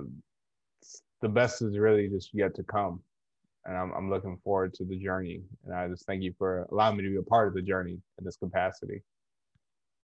the 1.21 1.27
best 1.27 1.61
is 1.61 1.77
really 1.77 2.07
just 2.07 2.29
yet 2.33 2.55
to 2.55 2.63
come 2.63 3.01
and 3.67 3.77
I'm, 3.77 3.91
I'm 3.91 4.09
looking 4.09 4.39
forward 4.43 4.73
to 4.75 4.85
the 4.85 4.97
journey. 4.97 5.41
And 5.65 5.75
I 5.75 5.87
just 5.89 6.05
thank 6.05 6.23
you 6.23 6.33
for 6.37 6.65
allowing 6.71 6.97
me 6.97 7.03
to 7.03 7.09
be 7.09 7.17
a 7.17 7.23
part 7.23 7.49
of 7.49 7.53
the 7.53 7.61
journey 7.61 7.99
in 8.17 8.25
this 8.25 8.37
capacity. 8.37 9.03